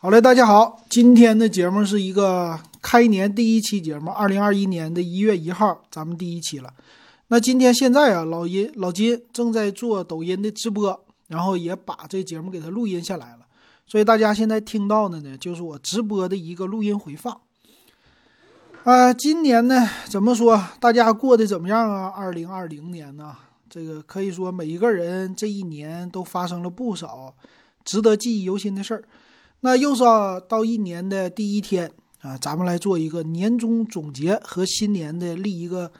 [0.00, 6.72] 好嘞，大家好，今天的节目是一个开年第一期节目，二零二一年的一月一号，咱们第一期了。
[7.26, 13.38] 那今天现在啊，老金老金正在做抖音的直播，然后也把这节目给他录音下来了，
[13.88, 17.36] 所以大家现在听到的呢，就是我直播的一个录音回放。
[18.84, 20.62] 啊，今年呢，怎么说？
[20.78, 22.06] 大家过得怎么样啊？
[22.14, 23.34] 二零二零年呢，
[23.68, 27.34] 这个可以说每一个人这一年都发生了不少
[27.84, 29.02] 值得记忆犹新的事儿。
[29.60, 30.04] 那又是
[30.48, 31.90] 到一年的第一天
[32.20, 35.90] 啊，咱们来做一个年终总结和新年的立一个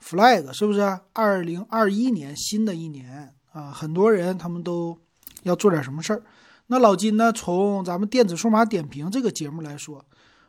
[0.00, 0.80] flag，是不是？
[1.12, 4.96] 二零二一年新的一年啊，很多人他们都
[5.42, 6.22] 要做点什么事儿。
[6.68, 10.04] 那老金呢，从咱们电子数码点评这个节目来说，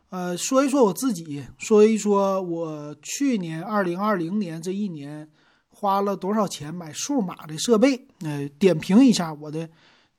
[0.09, 5.27] 呃，说一说我自己，说一说我去年二零二零年这一年
[5.69, 9.67] 花了多少钱买数码的设备，呃，点评一下我的。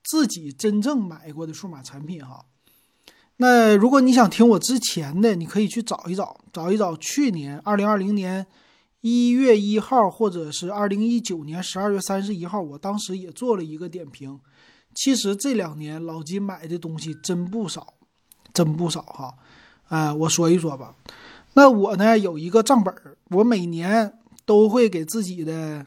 [0.05, 2.45] 自己真正买过的数码产品哈，
[3.37, 8.47] 那如果你想听我之前的，你可以去找一找，找一找去年二零二零年
[9.01, 14.39] 一月一号，或者是二零一九年十二月三十一号，我当时也做了一个点评。
[14.95, 17.95] 其实这两年老金买的东西真不少，
[18.53, 19.35] 真不少哈。
[19.89, 20.95] 啊，我说一说吧。
[21.55, 22.95] 那我呢有一个账本
[23.31, 24.13] 我每年
[24.45, 25.87] 都会给自己的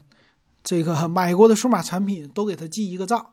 [0.63, 3.25] 这个买过的数码产品都给他记一个账。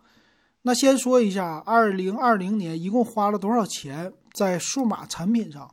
[0.63, 5.69] 那先说一下，二零二零年一共花了多少钱在数码产品上？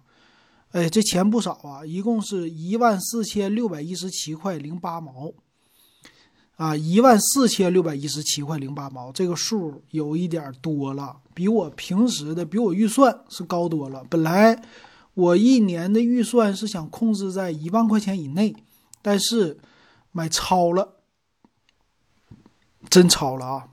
[0.71, 5.31] 哎，这钱不少啊，一共是一万四千六百一十七块零八毛，
[6.57, 14.03] 啊，一万四千六百一十七块零八毛，这个数有一点多了，比我平时的，比我预算是高多了。
[14.09, 14.63] 本来
[15.15, 18.55] 我一年的预算是想控制在一万块钱以内，
[19.01, 19.59] 但是
[20.11, 20.97] 买超了，
[22.89, 23.67] 真超了啊！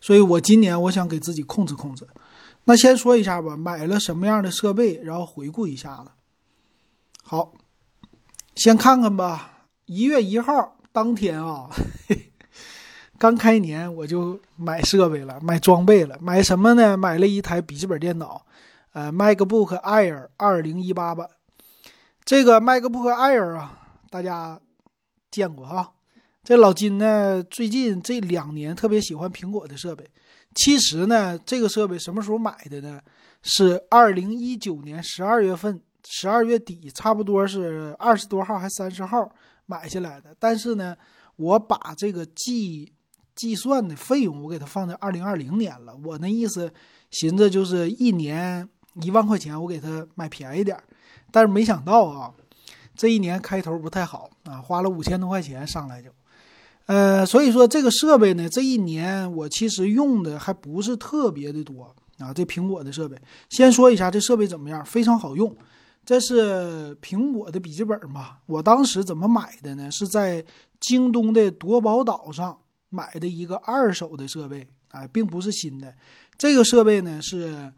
[0.00, 2.06] 所以我今年我想给自己控制控制。
[2.64, 6.10] 那先说一下吧，买了什么样的设备，然后回顾一下子。
[7.22, 7.52] 好，
[8.54, 9.66] 先看看吧。
[9.86, 11.68] 一月一号当天啊，
[12.08, 12.32] 嘿
[13.18, 16.16] 刚开年我就买设备了，买装备了。
[16.20, 16.96] 买什么呢？
[16.96, 18.44] 买了一台笔记本电脑，
[18.92, 21.28] 呃，MacBook Air 二零一八版。
[22.24, 23.78] 这个 MacBook Air 啊，
[24.10, 24.60] 大家
[25.30, 25.93] 见过哈。
[26.44, 30.06] 这老金呢，最近这两年特别喜欢苹果的设备。
[30.54, 33.00] 其实呢，这个设备什么时候买的呢？
[33.42, 39.26] 是二零一九年十二月份，十二月底，差不多是二十多号还三十号
[39.64, 40.36] 买下来的。
[40.38, 40.94] 但是呢，
[41.36, 42.92] 我把这个计
[43.34, 45.96] 计算的费用我给它放在二零二零年了。
[46.04, 46.70] 我那意思，
[47.10, 48.68] 寻思就是一年
[49.00, 50.78] 一万块钱，我给它买便宜点
[51.32, 52.34] 但是没想到啊，
[52.94, 56.10] 这一年开头不太好啊，花了五千多块钱上来就。
[56.86, 62.32] 呃，所以说这个设备呢，这一年我其实用的还不是特别的多啊。
[62.32, 63.16] 这苹果的设备，
[63.48, 65.56] 先说一下这设备怎么样，非常好用。
[66.04, 68.36] 这是苹果的笔记本嘛？
[68.46, 69.90] 我当时怎么买的呢？
[69.90, 70.44] 是在
[70.78, 72.58] 京东的夺宝岛上
[72.90, 75.94] 买的一个二手的设备啊，并不是新的。
[76.36, 77.72] 这个设备呢是。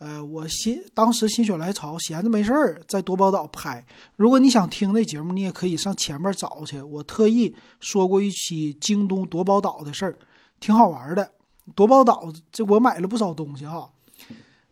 [0.00, 3.84] 呃，我心当时心血来潮，闲着没事儿，在多宝岛拍。
[4.16, 6.80] 如果你想听那节目，你也可以上前面找去。
[6.80, 10.16] 我特意说过一期京东多宝岛的事儿，
[10.58, 11.30] 挺好玩的。
[11.74, 13.90] 多宝岛这我买了不少东西哈。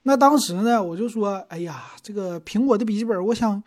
[0.05, 3.63] 那当时呢，我就说，哎呀，这个苹果的笔记本，我想，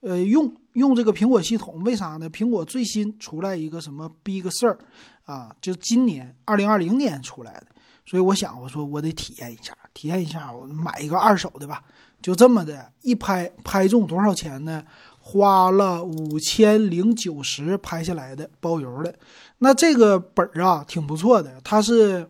[0.00, 2.28] 呃，用用这个苹果系统，为啥呢？
[2.28, 4.76] 苹果最新出来一个什么 Big Sur，
[5.24, 7.68] 啊，就今年二零二零年出来的。
[8.06, 11.82] 所以我想，我说我得体验一下，体验一下，我买一个二手的吧。
[12.22, 14.82] 就这么的一拍拍中多少钱呢？
[15.18, 19.12] 花了五千零九十拍下来的，包邮的。
[19.58, 21.60] 那这个本儿啊，挺不错的。
[21.64, 22.28] 它是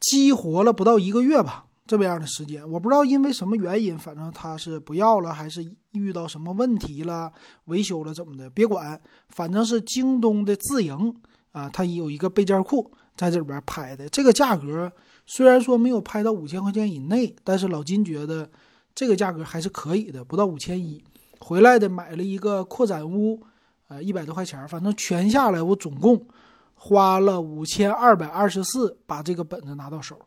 [0.00, 2.68] 激活了不到一个月吧，这么样的时间。
[2.70, 7.32] 我不知道因为什么原因，反正它是不要了，还是遇到什么问题了，
[7.64, 8.48] 维修了怎么的？
[8.48, 11.14] 别管，反正是京东的自营
[11.50, 12.92] 啊，它有一个备件库。
[13.22, 14.90] 在这里边拍的这个价格，
[15.26, 18.50] 虽然说没有拍到五千块钱以内，但是老金觉得
[18.96, 21.00] 这个价格还是可以的，不到五千一。
[21.38, 23.40] 回来的买了一个扩展坞，
[23.86, 26.26] 呃，一百多块钱，反正全下来我总共
[26.74, 30.18] 花了五千二百二十四，把这个本子拿到手。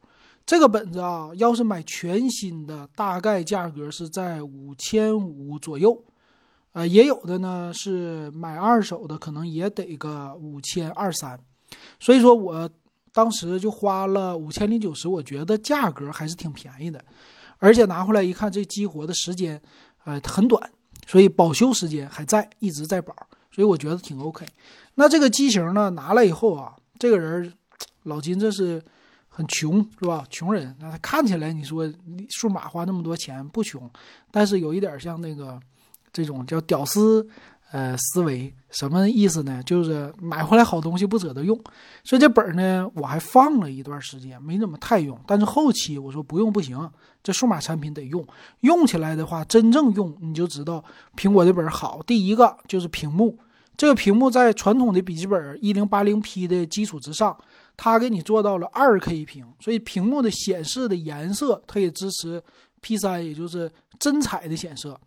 [0.45, 6.01] 这个本子啊，要是买全新的，大概价格是在五千五左右，
[6.71, 11.37] 呃，也有的呢是买二手的，可能也得个五千二三。
[11.99, 12.69] 所以说，我
[13.15, 17.01] 当时就花了五千零九十，我觉得价格还是挺便宜的，
[17.59, 19.59] 而且拿回来一看，这激活的时间，
[20.03, 20.69] 呃，很短，
[21.07, 23.15] 所以保修时间还在，一直在保，
[23.51, 24.45] 所以我觉得挺 OK。
[24.95, 27.53] 那这个机型呢，拿来以后啊，这个人
[28.03, 28.83] 老金这是
[29.29, 30.27] 很穷是吧？
[30.29, 31.89] 穷人，那他看起来你说
[32.29, 33.89] 数码花那么多钱不穷，
[34.29, 35.57] 但是有一点像那个
[36.11, 37.25] 这种叫屌丝。
[37.75, 39.61] 呃，思维什么意思呢？
[39.63, 41.61] 就是买回来好东西不舍得用，
[42.05, 45.19] 所以这本呢我还放了一段时间，没怎么太用。
[45.27, 46.89] 但是后期我说不用不行，
[47.21, 48.25] 这数码产品得用，
[48.61, 50.81] 用起来的话，真正用你就知道
[51.17, 52.01] 苹果这本好。
[52.07, 53.37] 第一个就是屏幕，
[53.75, 57.37] 这个屏幕在传统的笔记本一零八零 P 的基础之上，
[57.75, 62.41] 它给你做到了二 K 屏，所以屏幕的显示的颜色它也支持
[62.79, 63.69] P 三，也就是
[63.99, 64.97] 真彩的显色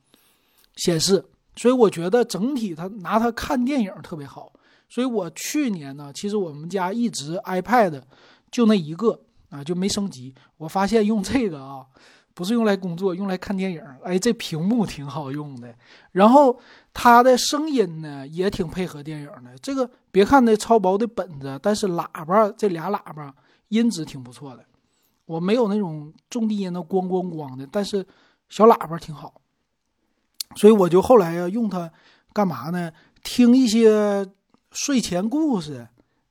[0.76, 1.24] 显示。
[1.58, 4.52] 所以我觉得整体它拿它看电影特别好，
[4.88, 8.00] 所以我去年呢，其实我们家一直 iPad
[8.48, 9.20] 就那一个
[9.50, 10.32] 啊，就没升级。
[10.56, 11.84] 我发现用这个啊，
[12.32, 13.82] 不是用来工作，用来看电影。
[14.04, 15.74] 哎，这屏幕挺好用的，
[16.12, 16.56] 然后
[16.94, 19.58] 它的声音呢也挺配合电影的。
[19.60, 23.34] 这个别看那超薄的本子，但是喇叭这俩喇叭
[23.68, 24.64] 音质挺不错的。
[25.26, 28.06] 我没有那种重低音的咣咣咣的，但是
[28.48, 29.40] 小喇叭挺好。
[30.56, 31.90] 所以我就后来呀用它
[32.32, 32.90] 干嘛呢？
[33.22, 34.26] 听一些
[34.70, 35.86] 睡前故事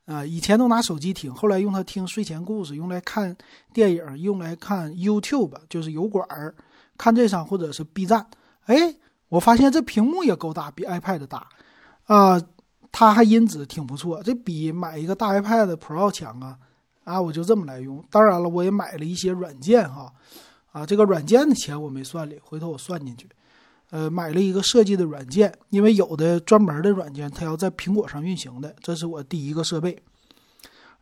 [0.06, 3.36] 啊，以前都拿手机听，后来用它听睡前故事，用来看
[3.74, 6.56] 电影，用来看 YouTube，就是油管儿，
[6.98, 8.26] 看这上或者是 B 站。
[8.66, 8.96] 哎，
[9.30, 11.48] 我发现这屏幕也够大，比 iPad 大
[12.06, 12.42] 啊，
[12.92, 16.58] 它还音质挺不错，这比买一个大 iPad Pro 强啊
[17.04, 17.22] 啊！
[17.22, 18.04] 我就这么来用。
[18.10, 20.12] 当然了，我也买了一些软件哈
[20.72, 23.30] 啊，这个软件的钱我没算里，回头我算进去。
[23.90, 29.98] 呃，买了一个设计的软件，因为有的专门的软件它要在苹果上运行的，这是我第一个设备。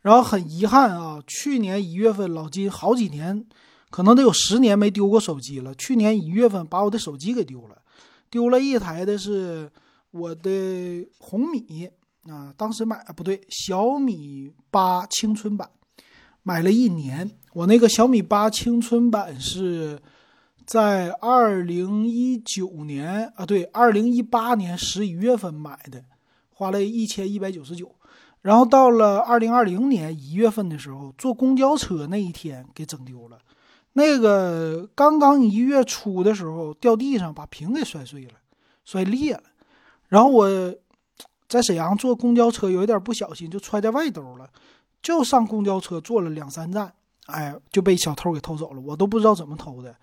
[0.01, 3.43] 然后很遗憾啊，去年一月份老金好几年，
[3.89, 5.73] 可能得有十年没丢过手机了。
[5.73, 7.81] 去年一月份把我的手机给丢了，
[8.29, 9.71] 丢了一台的是
[10.11, 11.89] 我的红米
[12.29, 15.67] 啊，当时买啊不对，小米八青春版，
[16.43, 17.31] 买了一年。
[17.53, 19.99] 我那个小米八青春版是。
[20.65, 26.03] 在二零一九年啊，对，二零一八年十一月份买的，
[26.49, 27.93] 花了一千一百九十九。
[28.41, 33.37] 然后到了二零二零年一月份的时候，坐公交车那一天给整丢了。
[33.93, 38.33] 那个刚刚一月初的时候掉地上，把屏给摔碎了，
[38.83, 39.43] 摔裂了。
[40.09, 40.75] 然后我
[41.47, 44.49] 在沈阳坐公交车，有一点不小心就揣在外兜了，
[45.01, 46.93] 就上公交车坐了两三站，
[47.27, 48.81] 哎，就被小偷给偷走了。
[48.81, 49.95] 我都不知道怎么偷的。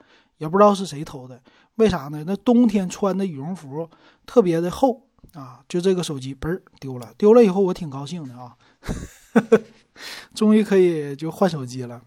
[0.43, 1.41] 也不知道是谁偷的，
[1.77, 2.25] 为啥呢？
[2.27, 3.89] 那冬天穿的羽绒服
[4.27, 8.57] 特别的厚啊，就这个手机嘣儿丢了，丢了以后我挺高兴的啊，
[10.35, 12.03] 终于可以就换手机了。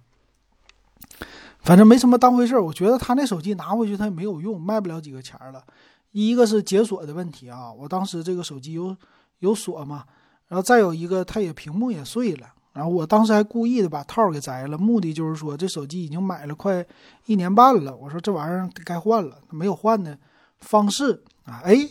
[1.62, 5.64] 反正没什么当回事儿，我觉得他那手机拿回去他也没有用，卖不了几个钱了。
[6.12, 8.98] 一个是解锁的问题啊，我当时这个手机有
[9.40, 10.04] 有锁嘛，
[10.50, 12.50] 然后再有一个它也屏幕也碎了。
[12.76, 16.86] 然后我当时还故意的把套给摘了，目的就是说这手机已经买了快
[17.26, 20.18] 一年半了，我说这玩意儿该换了，没有换的
[20.60, 21.88] 方式啊，哎，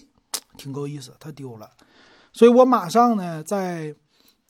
[0.58, 1.70] 挺够意思，它丢了，
[2.34, 3.94] 所以我马上呢在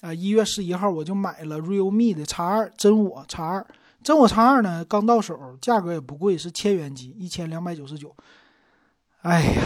[0.01, 3.65] 啊一月十一号我就买了 realme 的 X 二真我 X 二，
[4.03, 8.13] 真我 X 二呢刚到手，价格也不贵，是千元机，一千两百九十九，
[9.23, 9.63] 哎呀，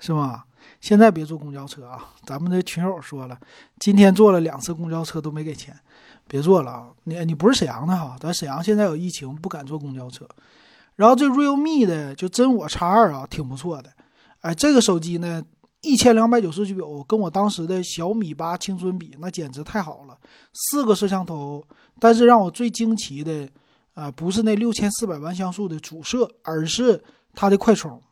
[0.00, 0.44] 是吧？
[0.82, 2.10] 现在别坐公交车啊！
[2.26, 3.38] 咱们的群友说了，
[3.78, 5.72] 今天坐了两次公交车都没给钱，
[6.26, 6.88] 别坐了啊！
[7.04, 8.16] 你你不是沈阳的哈？
[8.18, 10.28] 咱沈阳现在有疫情，不敢坐公交车。
[10.96, 13.90] 然后这 realme 的就真我 X 二啊，挺不错的。
[14.40, 15.40] 哎，这个手机呢，
[15.82, 20.18] 一千两百九十九，跟我当时的小米八青春比，那简直太好了。
[20.52, 21.64] 四个摄像头，
[22.00, 23.48] 但是让我最惊奇的
[23.94, 27.00] 啊，不是那六千四百万像素的主摄，而是
[27.34, 28.02] 它的快充。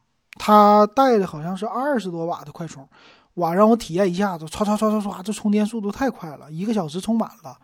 [0.42, 2.88] 它带的好像是二十多瓦的快充，
[3.34, 3.52] 哇！
[3.52, 7.58] 让我体验一下子，唰唰唰唰唰，这充电速度太快了，一个小时充满了。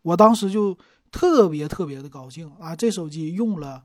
[0.00, 0.74] 我当时就
[1.10, 2.74] 特别特别的高兴啊！
[2.74, 3.82] 这手机用了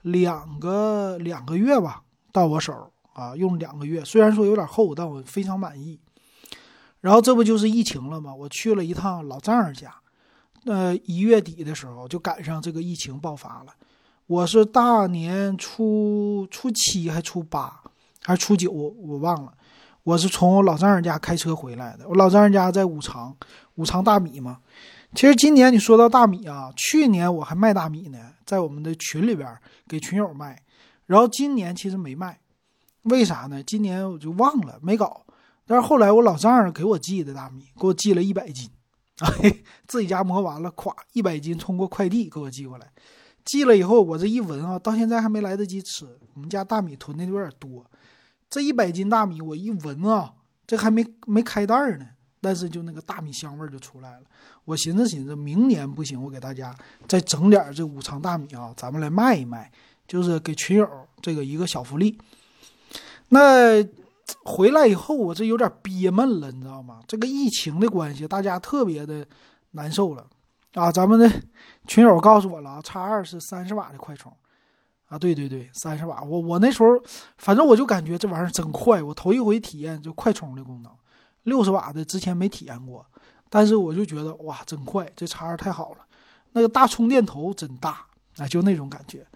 [0.00, 2.02] 两个两个月吧，
[2.32, 6.00] 到我手啊，用两个月，虽然说有点厚，但我非常满意。
[7.02, 8.34] 然后这不就是疫情了吗？
[8.34, 9.94] 我去了一趟老丈人家，
[10.64, 13.74] 呃，一月底的时候就赶上这个疫情爆发了。
[14.30, 17.82] 我是大年初初七还初八。
[18.22, 19.52] 还是初九，我忘了。
[20.04, 22.08] 我是从我老丈人家开车回来的。
[22.08, 23.36] 我老丈人家在五常，
[23.74, 24.60] 五常大米嘛。
[25.16, 29.52] 其实今年你说到大米啊，去年我还卖大米呢，在我们的群里边
[29.88, 30.62] 给群友卖。
[31.06, 32.38] 然后今年其实没卖，
[33.02, 33.60] 为啥呢？
[33.64, 35.22] 今年我就忘了没搞。
[35.66, 38.70] 但是后来我老丈人给我寄的大米，给我寄了一百斤，
[39.18, 39.52] 哎，
[39.88, 42.86] 自己家磨完了，咵，一百斤通过快递给我寄过来。
[43.50, 46.06] 寄了以后，我这一闻啊，到现在还没来得及吃。
[46.34, 47.84] 我们家大米囤的有点多。
[48.48, 50.32] 这一百斤大米，我一闻啊，
[50.68, 52.06] 这还没没开袋呢，
[52.40, 54.22] 但是就那个大米香味就出来了。
[54.64, 56.72] 我寻思寻思，明年不行，我给大家
[57.08, 59.68] 再整点这五常大米啊，咱们来卖一卖，
[60.06, 60.88] 就是给群友
[61.20, 62.16] 这个一个小福利。
[63.30, 63.84] 那
[64.44, 67.00] 回来以后，我这有点憋闷了，你知道吗？
[67.08, 69.26] 这个疫情的关系，大家特别的
[69.72, 70.24] 难受了
[70.74, 70.90] 啊。
[70.90, 71.30] 咱们的
[71.86, 74.32] 群友告诉我了啊，叉二是三十瓦的快充
[75.06, 76.22] 啊，对对对，三十瓦。
[76.22, 76.88] 我我那时候
[77.38, 80.92] 反正我就感觉这玩意儿真快，我头一回体验就快充的功能，
[81.44, 83.04] 六十瓦的之前没体验过，
[83.48, 85.98] 但是我就觉得哇，真快，这叉二太好了，
[86.52, 88.06] 那个大充电头真大
[88.38, 89.26] 啊，就那种感觉。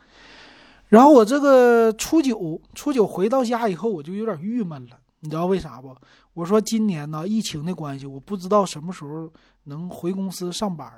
[0.88, 4.98] 然后我这个初九，初九回到家以后，我就有点郁闷了。
[5.20, 5.96] 你知道为啥不？
[6.34, 9.32] 我说今年呢，疫情的关系，我不知道什么时候
[9.64, 10.92] 能回公司上班，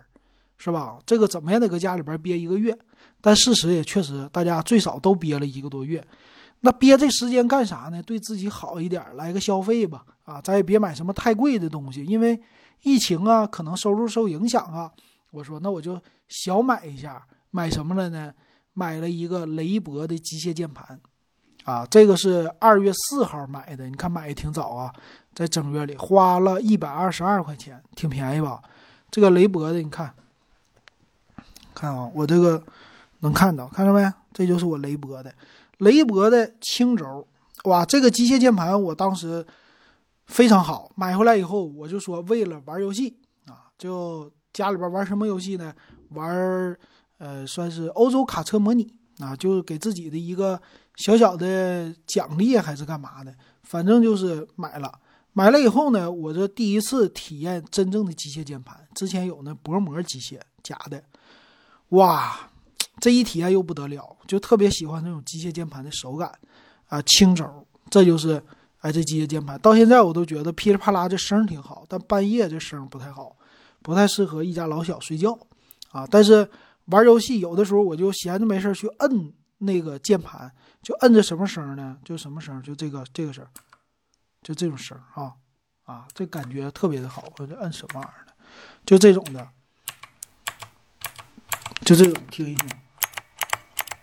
[0.57, 0.99] 是吧？
[1.07, 2.77] 这个怎么也得搁家里边憋一个月。
[3.21, 6.05] 但事实也确实，大家最少都憋了一个多月。
[6.61, 8.03] 那憋这时间干啥呢？
[8.03, 10.05] 对自己好一点，来个消费吧。
[10.25, 12.41] 啊，咱也别买什么太贵的东西，因为
[12.83, 14.91] 疫情啊，可能收入受影响啊。
[15.31, 18.33] 我说那我就小买一下，买什么了呢？
[18.73, 21.01] 买了一个雷博的机械键盘，
[21.65, 24.93] 啊，这个是二月四号买的，你看买的挺早啊，
[25.33, 28.61] 在正月里花了一百二十二块钱，挺便宜吧？
[29.11, 30.15] 这个雷博的，你看，
[31.77, 32.61] 看啊，我这个
[33.21, 34.13] 能看到，看到没？
[34.33, 35.33] 这就是我雷博的，
[35.79, 37.29] 雷博的青轴，
[37.65, 39.47] 哇，这个机械键盘我当时
[40.25, 45.75] 非常好，买回来以后我就说为了玩游戏啊，就家里边玩什么游戏呢？
[46.09, 46.77] 玩。
[47.19, 50.61] 呃，算是欧洲卡车模拟啊，就给自己的一个
[50.97, 54.93] 小小的奖励还是干嘛的，反正就是买了。
[55.33, 61.03] 买了以后呢，我这第一次体验真正的机械键盘，之前有那薄膜机械假的，
[61.91, 62.51] 哇，
[63.01, 66.33] 这一体验又不得了，就特别喜欢那种机械键盘的手感
[66.89, 68.43] 啊，轻轴，这就是
[68.79, 73.37] 哎这机械键盘，到现在我都觉得噼里啪啦这声挺好，但半夜这声不太好，
[73.83, 75.39] 不太适合一家老小睡觉
[75.91, 76.49] 啊，但是。
[76.87, 80.49] 玩游戏有的时候我就闲着没事去摁那个键盘，
[80.81, 81.97] 就摁着什么声呢？
[82.05, 82.63] 就什么声？
[82.63, 83.45] 就这个这个声，
[84.41, 85.33] 就这种声啊
[85.83, 87.25] 啊，这感觉特别的好。
[87.39, 88.33] 我这摁什么玩意儿的？
[88.87, 89.49] 就这种的，
[91.85, 92.69] 就这种听一听。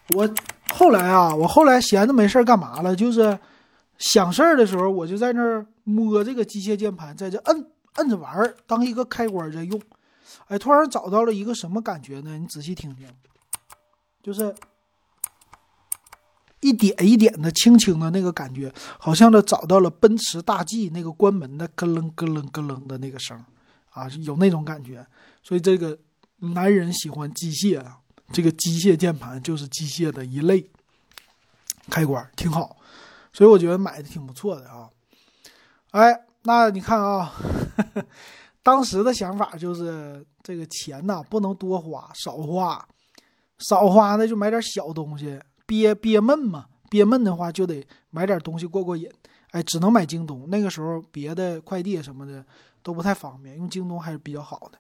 [0.10, 0.30] 我
[0.74, 2.96] 后来啊，我后来闲着没事干嘛了？
[2.96, 3.38] 就是
[3.98, 9.82] 想事儿的时候，我就在那儿摸这个机械键盘，在这摁摁着玩儿，当一个开关在用。
[10.48, 12.38] 哎，突然找到了一个什么感觉呢？
[12.38, 13.08] 你仔细听听，
[14.22, 14.53] 就是
[16.60, 23.42] 一点一点的、轻轻的那个感觉，好像呢找到了奔驰大 G 那个关门的咯楞咯楞咯楞的那个声
[23.92, 25.06] 啊，有那种感觉。
[25.42, 25.98] 所以这个
[26.50, 28.00] 男人喜欢机械啊，
[28.32, 30.70] 这个机械键盘就是机械的一类，
[31.90, 32.78] 开关挺好，
[33.32, 34.90] 所以我觉得买的挺不错的啊。
[35.92, 37.34] 哎，那你看啊。
[38.64, 42.88] 当时的想法就是这个钱呐，不能多花，少花，
[43.60, 49.12] 少花呢就买点小东西，憋憋闷嘛，憋闷的话就得买点东西过过瘾。
[49.52, 50.50] 哎，只能买京东。
[50.50, 52.46] 那个时候别的快递什么的
[52.82, 54.80] 都不太方便，用京东还是比较好的。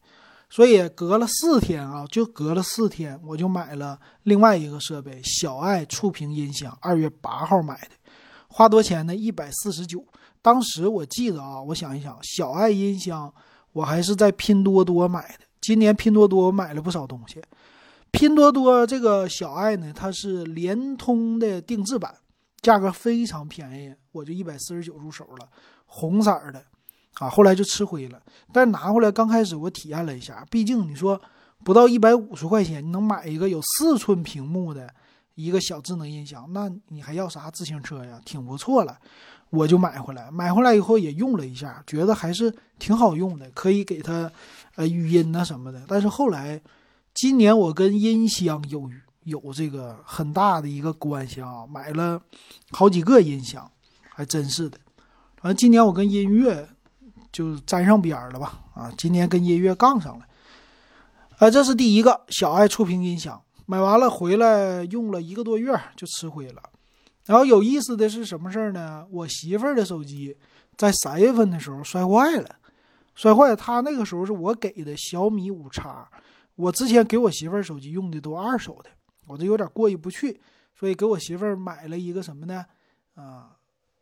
[0.53, 6.77] 所以隔了四天啊，就隔了四天，我就买了另外一个设备——小爱触屏音响。
[6.79, 7.89] 二月八号买的，
[8.49, 9.15] 花多钱呢？
[9.15, 10.05] 一百四十九。
[10.43, 13.33] 当时我记得啊，我想一想，小爱音箱。
[13.71, 15.45] 我还是在拼多多买的。
[15.59, 17.41] 今年拼多多买了不少东西。
[18.11, 22.13] 拼多多这个小爱呢，它是联通的定制版，
[22.61, 25.49] 价格非常便宜，我就一百四十九入手了，
[25.87, 26.63] 红色的，
[27.19, 28.21] 啊，后来就吃灰了。
[28.51, 31.19] 但拿回来刚开始我体验了一下，毕竟你说
[31.63, 34.93] 不到一百五十块钱，你能买一个有四寸屏幕的
[35.35, 38.19] 一个小智能音响，那你还要啥自行车呀？
[38.25, 38.97] 挺不错了。
[39.49, 44.31] 我就买回来，买回来以后也用了一下，觉得还是挺好用的，可以给它，
[44.75, 45.83] 呃，语音呐什么的。
[45.87, 46.59] 但是后来，
[47.13, 48.89] 今年我跟音箱有
[49.25, 52.19] 有这个很大的一个关系啊，买了
[52.71, 53.69] 好几个音箱，
[54.09, 54.79] 还真是的。
[55.35, 56.67] 反正今年我跟音乐
[57.33, 58.61] 就沾上边儿了吧？
[58.73, 60.25] 啊，今天跟音乐杠上了。
[61.39, 66.61] 啊，这是第一个小爱触屏音响，买完了回来用了一个多月就吃灰了。
[67.25, 69.05] 然后有意思的是什么事儿呢？
[69.09, 70.37] 我媳妇儿的手机
[70.77, 72.55] 在三月份的时候摔坏了，
[73.15, 73.55] 摔坏。
[73.55, 76.07] 她那个时候是我给的小米五叉，
[76.55, 78.89] 我之前给我媳妇儿手机用的都二手的，
[79.25, 80.39] 我这有点过意不去，
[80.77, 82.65] 所以给我媳妇儿买了一个什么呢？
[83.15, 83.51] 啊，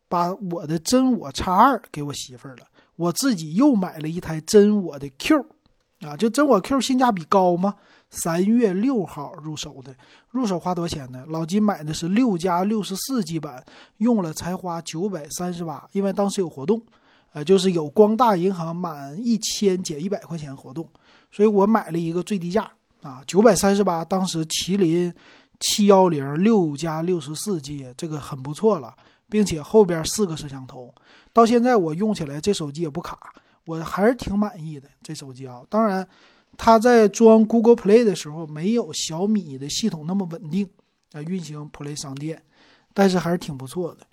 [0.08, 2.66] 把我的真我叉二给我媳妇儿了，
[3.02, 5.46] 我自己又买了一台真我的 Q，
[6.02, 7.76] 啊，就真我 Q 性价比高吗？
[8.12, 9.96] 三月六号入手的，
[10.30, 11.26] 入手花多少钱呢？
[11.30, 13.64] 老金买的是六加六十四 G 版，
[13.98, 16.80] 用了才花九百三十八，因为当时有活动，
[17.34, 20.88] 呃，就是有光大银行满一千减一百块钱活动，
[21.32, 22.70] 所以我买了一个最低价
[23.02, 24.06] 啊，九百三十八。
[24.06, 25.12] 当时麒麟
[25.60, 28.94] 七幺零六加六十四 G 这个很不错了，
[29.32, 30.94] 并且后边四个摄像头，
[31.32, 33.18] 到现在我用起来这手机也不卡，
[33.66, 35.62] 我还是挺满意的这手机啊。
[35.70, 36.06] 当然，
[36.58, 40.70] 它在装 Google Play 的时候没有小米的系统那么稳定
[41.14, 42.44] 啊，运行 Play 商店，
[42.94, 44.06] 但是还是挺不错的。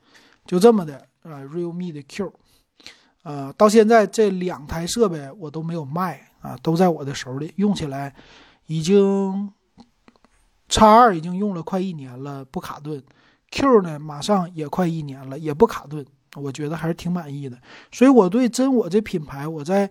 [0.46, 2.32] 就这么的啊，Realme 的 Q。
[3.25, 8.14] 呃，到现在这两台设备我都没有卖啊，都在我的手里，用起来
[8.66, 9.52] 已经
[10.68, 13.02] 叉二已经用了快一年了，不卡顿。
[13.50, 16.05] Q 呢，马上也快一年了，也不卡顿，
[16.37, 17.59] 我觉得还是挺满意的。
[17.90, 19.90] 所以我对真我这品牌，我在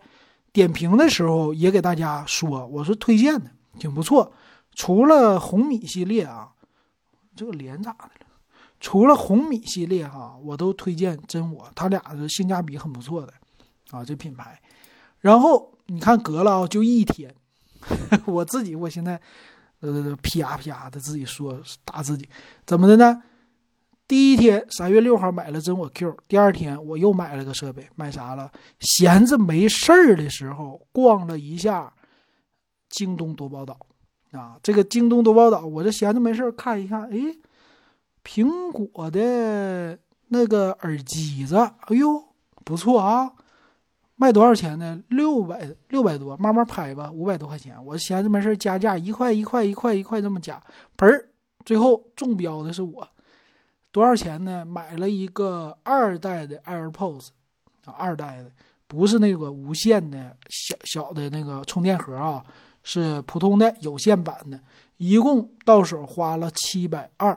[0.53, 3.49] 点评的时候也给大家说，我是推荐的，
[3.79, 4.31] 挺不错。
[4.73, 6.51] 除了红米系列啊，
[7.35, 8.27] 这个脸咋的了？
[8.79, 13.33] 除了红米系列哈，我都推荐真我，它俩的性价比很不错的，
[13.89, 14.61] 啊，这品牌。
[15.19, 17.33] 然后你看隔了啊，就一天，
[18.25, 19.19] 我自己我现在
[19.79, 22.29] 呃啪啪的自己说打自己，
[22.67, 23.23] 怎么的呢？
[24.07, 28.51] 第一天三月六号买了真我 Q，第二天我又买了个设备，买啥了？
[28.79, 31.93] 闲着没事儿的时候逛了一下
[32.89, 33.77] 京东多宝岛，
[34.31, 37.37] 啊，这个京东多宝岛，我这闲着没事儿看一看，哎。
[38.29, 39.97] 苹果的
[40.27, 42.21] 那个耳机子，哎呦，
[42.65, 43.31] 不错啊！
[44.17, 45.01] 卖多少钱呢？
[45.07, 47.81] 六百六百多，慢慢拍吧，五百多块钱。
[47.85, 50.61] 我闲着没事加价，一块一块一块一块这么加，
[50.97, 51.29] 嘣儿，
[51.63, 53.07] 最后中标的是我。
[53.97, 54.63] 多少钱呢？
[54.63, 57.29] 买了一个二代的 AirPods，
[57.83, 58.51] 啊，二代的，
[58.85, 62.45] 不是那个无线的小小的那个充电盒啊，
[62.83, 64.59] 是普通的有线版的，
[64.97, 67.35] 一共到手花了七百二。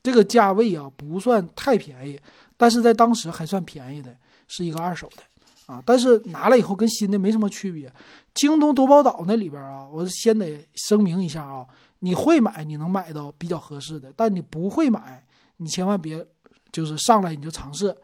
[0.00, 2.16] 这个价位啊不算太便宜，
[2.56, 5.82] 但是在当时还算便宜的，是一个二手的啊。
[5.84, 7.92] 但是拿了以后跟新的没什么区别。
[8.32, 11.66] 京东多宝岛那里边啊，我先得声明一下啊，
[11.98, 15.25] 你会买你能买到比较合适的，但你不会买，
[15.58, 16.26] 你千万别
[16.70, 17.96] 就是上来你就尝试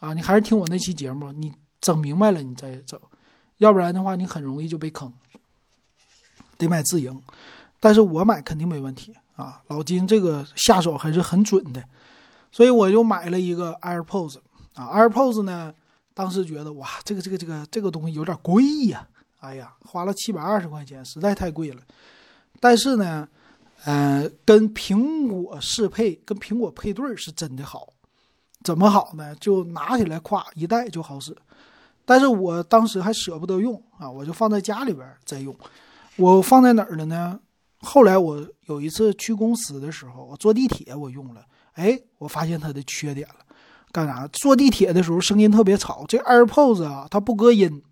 [0.00, 3.00] 啊，你还是听我那期节目，你整明白了你再整，
[3.58, 5.12] 要不然的话你很容易就被坑。
[6.56, 7.22] 得买自营，
[7.78, 9.14] 但是我买肯定没问题。
[9.36, 11.84] 啊，老金这个下手还是很准的，
[12.50, 14.38] 所以我就买了一个 AirPods
[14.74, 15.72] 啊，AirPods 呢，
[16.12, 19.06] 当时觉得哇，这个这个这个这个东西有点贵呀，
[19.38, 21.80] 哎呀，花了七百二十块钱，实在太贵了。
[22.58, 23.28] 但是呢，
[23.88, 27.88] 呃，跟苹果适配，跟苹果配对是真的好。
[28.62, 29.34] 怎么好呢？
[29.36, 31.34] 就拿起来咵一戴就好使。
[32.04, 35.56] 但是我当时还舍不得用啊，我就放在家里边再用。
[36.16, 37.40] 我放在哪儿了呢？
[37.78, 43.36] 后来我有一次去公司的时候，我坐地铁我用了，哎，我发现它的缺点了。
[43.90, 44.28] 干啥？
[44.34, 46.04] 坐地铁的时候声音特别吵。
[46.06, 47.82] 这 AirPods 啊，它不隔音，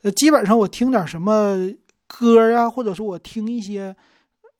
[0.00, 1.70] 呃，基本上我听点什么
[2.06, 3.94] 歌啊，或者说我听一些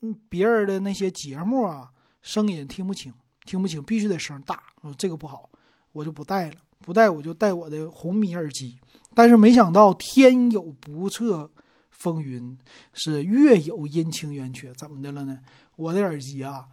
[0.01, 1.91] 嗯别人的那些节目啊，
[2.23, 3.13] 声音听不清，
[3.45, 4.63] 听不清，必须得声大。
[4.83, 5.49] 我这个不好，
[5.93, 6.57] 我就不戴了。
[6.81, 8.79] 不戴我就戴我的红米耳机。
[9.15, 11.51] 但是没想到天有不测。
[11.91, 12.57] 风云
[12.93, 15.41] 是月有阴晴圆缺，怎么的了呢？
[15.75, 16.69] 我的耳机啊，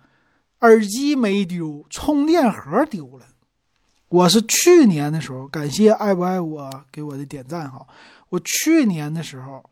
[0.60, 3.26] 耳机没丢，充电盒丢了。
[4.10, 7.88] 我是去年的时候，感谢爱不爱我给我的点赞哈。
[8.30, 9.68] 我去年的时候，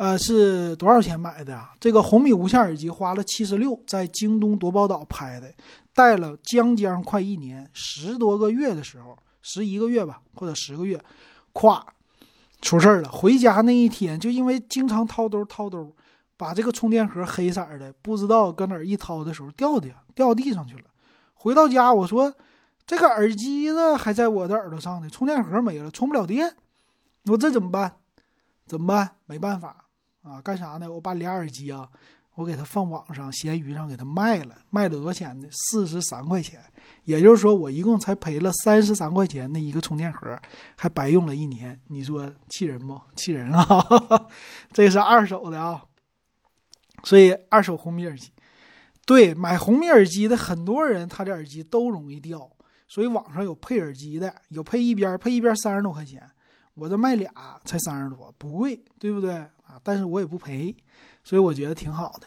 [0.00, 1.74] 呃，是多少钱买的啊？
[1.78, 5.52] 这个红米无线耳机花了七十六，在京东多宝岛拍的，
[5.92, 10.98] 戴了将将快一年，十多个月的时候，十一个月吧，或者十个月，
[11.52, 11.82] 咵。
[12.62, 13.10] 出事儿了！
[13.10, 15.94] 回家那一天，就因为经常掏兜掏兜，
[16.38, 20.84] 把这个充电盒黑色的，不知道搁哪儿一掏的时候掉的，掉地上去了。
[21.34, 22.32] 回到家，我说
[22.86, 26.56] 这个耳机呢还在我的耳朵上呢，充电盒没了，充不了电。
[27.26, 27.96] 我这怎么办？
[28.66, 29.10] 怎么办？
[29.26, 29.84] 没办法
[30.22, 30.40] 啊！
[30.42, 30.90] 干啥呢？
[30.90, 31.88] 我把俩耳机啊。
[32.36, 35.48] 我给它放网上，闲鱼上给它卖了，卖了多少钱呢？
[35.50, 36.58] 四十三块钱，
[37.04, 40.40] 也就是说我一共才赔了三十三块钱的一个充电盒，
[40.76, 41.78] 还白用了一年。
[41.88, 42.98] 你说气人不？
[43.14, 43.66] 气人啊！
[44.72, 45.84] 这是二手的啊，
[47.02, 48.30] 所以二手红米耳机，
[49.04, 52.48] 对，买红米耳机的很多人，他的耳机都容易掉，
[52.88, 56.22] 所以网上有配耳机的，有配一边，配一边三十多块钱，
[56.74, 57.30] 我这卖俩
[57.64, 59.80] 才三十多，不贵，对不对啊？
[59.84, 60.74] 但是我也不赔。
[61.22, 62.26] 所以我觉得挺好的。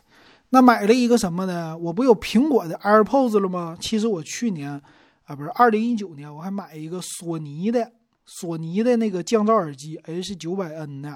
[0.50, 1.76] 那买了一个什么呢？
[1.76, 3.76] 我不有苹果的 AirPods 了吗？
[3.82, 4.80] 其实我去年
[5.26, 7.92] 啊，不是二零一九年，我还买一个索尼的
[8.26, 11.10] 索尼的那个降噪耳机 H 九百 N 的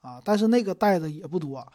[0.00, 1.66] 啊，但是那个带的也不多。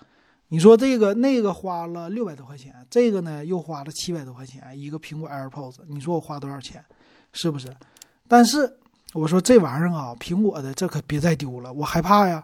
[0.48, 6.82] 你说这个那个花了六百多块钱，这个呢又花了七百多块钱一个苹果 AirPods，你说我花多少钱？
[7.34, 7.68] 是不是？
[8.30, 8.78] 但是
[9.14, 12.42] 我说这玩意儿啊，苹果的这可别再丢了，我害怕呀。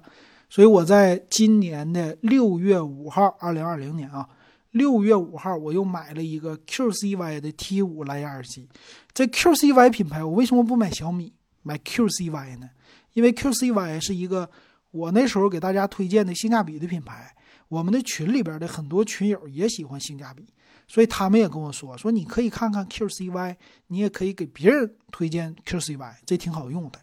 [0.53, 4.29] 所以我在今年的六月五号，二零二零年啊，
[4.69, 8.69] 六月五号我又买了一个 QCY 的 T 五蓝牙耳机。
[9.15, 12.69] 这 QCY 品牌，我为什么不买小米，买 QCY 呢？
[13.13, 14.47] 因为 QCY 是一个
[14.91, 17.35] 我那时候给大家推荐的性价比的品牌。
[17.67, 20.45] 我们的群里边的很多群友也喜欢性价比，
[20.87, 23.55] 所以他们也跟我说说你可以看看 QCY，
[23.87, 26.99] 你也可以给别人推荐 QCY，这挺好用的。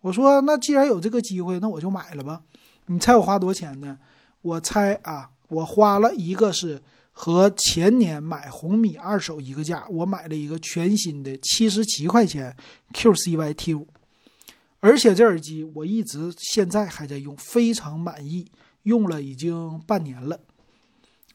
[0.00, 2.40] 我说那既然有这个机会，那我就买了吧。
[2.86, 3.98] 你猜我花多少钱呢？
[4.42, 12.54] 我猜啊，我花了一个是和前年买红米二手一个价，我买了一个全新的七十七块钱
[12.92, 13.88] QCY T 五，
[14.80, 18.50] 而且这耳机我一直现在还在用，非常满意，
[18.84, 20.38] 用了已经半年了。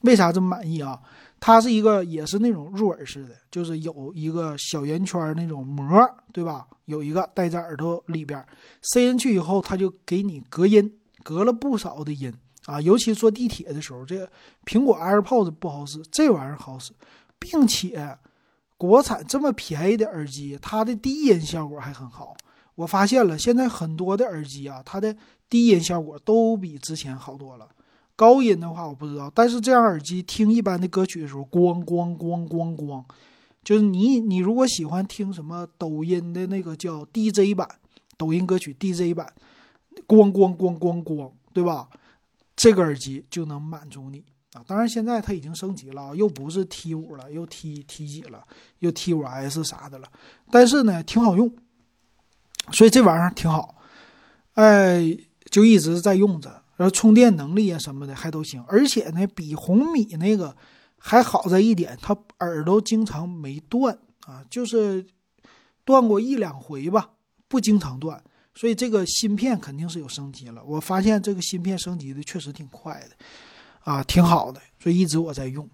[0.02, 1.00] 为啥这么满意啊？
[1.38, 6.00] 它是一个也是那种入耳式的，就是有一个小圆圈那种膜，
[6.32, 6.66] 对吧？
[6.86, 8.42] 有一个戴在耳朵里边，
[8.82, 10.98] 塞进去以后，它就给你隔音。
[11.22, 12.32] 隔了不少的音
[12.66, 14.30] 啊，尤其坐地铁的时候，这个
[14.64, 16.92] 苹果 AirPods 不好使，这玩意儿好使，
[17.38, 18.16] 并且
[18.76, 22.34] 国产这么便宜的耳机，它的低音效果还很好。
[22.74, 25.16] 我发现了，现在很多的耳机啊，它的
[25.50, 27.68] 低音效果都比之前好多了。
[28.14, 33.04] 高音的话我不知道，但是这样耳机听一般的歌曲的时候，咣咣咣咣咣，
[33.64, 37.68] 就是你你如果喜欢听什么抖音的那个叫 DJ 版，
[38.16, 39.32] 抖音歌曲 DJ 版。
[40.06, 41.88] 咣咣咣咣咣，对吧？
[42.54, 44.62] 这个耳机就能满足你啊！
[44.66, 48.46] 当然，现在它已经升级了，又不是 T 五了，又 T T 几了，
[48.80, 50.08] 又 T 五 S 啥的了。
[50.50, 51.50] 但是呢，挺好用，
[52.70, 53.76] 所以这玩意儿挺好。
[54.52, 55.16] 哎，
[55.50, 60.54] 就一直在用着，然后充电能力啊什么的还都行，而且呢，比红米那个
[60.98, 65.06] 还好在一点，它耳朵经常没断啊，就是
[65.86, 67.12] 断过一两回吧，
[67.48, 68.22] 不经常断。
[68.54, 73.16] 所以这个芯片肯定是有升级了，我发现这个芯片升级的确实挺快的，
[73.80, 75.68] 啊，挺好的，所以一直我在用。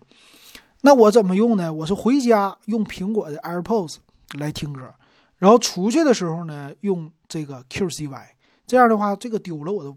[0.83, 1.73] 那我怎么用呢？
[1.73, 3.97] 我是回家用苹果的 AirPods
[4.39, 4.95] 来听歌，
[5.39, 8.27] 然后出去的时候呢用这个 QCY，
[8.65, 9.97] 这样的话这个丢了我都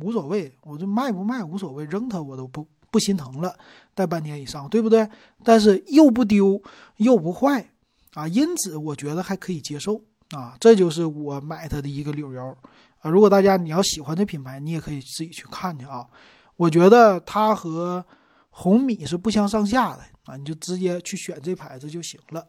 [0.00, 3.58] 无所谓，我就卖不卖无所谓，扔它我都不不心疼了，
[3.92, 5.08] 戴半年以上，对不对？
[5.42, 6.62] 但是又不丢
[6.98, 7.68] 又不坏
[8.14, 10.00] 啊，因此我觉得还可以接受。
[10.30, 12.56] 啊，这就是我买它的一个理由
[13.00, 13.10] 啊！
[13.10, 16.06] 如果大家你要喜欢这品牌，你也可以自己去看去啊。
[16.56, 18.04] 我觉得它和
[18.50, 22.46] 红米是不相上下的啊，你就直接去选这牌子就行了。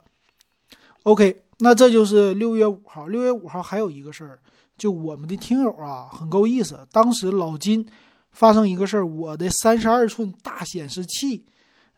[1.04, 3.08] OK，那这就是六月五号。
[3.08, 4.40] 六月五号还有一个事儿，
[4.78, 6.88] 就我们的听友啊，很够意思。
[6.92, 7.88] 当时老金
[8.30, 11.48] 发生一个事儿，我的三十二寸大显示器，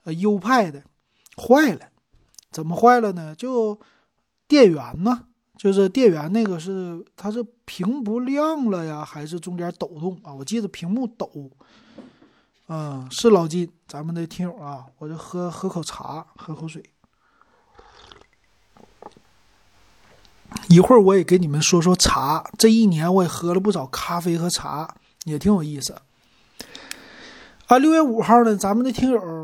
[0.05, 0.81] 呃，优派的
[1.35, 1.89] 坏了，
[2.51, 3.35] 怎么坏了呢？
[3.35, 3.77] 就
[4.47, 5.25] 电源呢？
[5.63, 10.33] 就是电源那个是它是屏不亮了呀，还是中间抖动啊？
[10.33, 11.49] 我记得屏幕抖。
[12.67, 16.83] 嗯，是老金，咱们的听友啊，我就喝喝口茶，喝口水。
[20.67, 22.43] 一会儿我也给你们说说茶。
[22.57, 25.95] 这一年我也喝了不少咖啡和茶，也挺有意思。
[27.67, 29.42] 啊，六月五号呢，咱们的听友。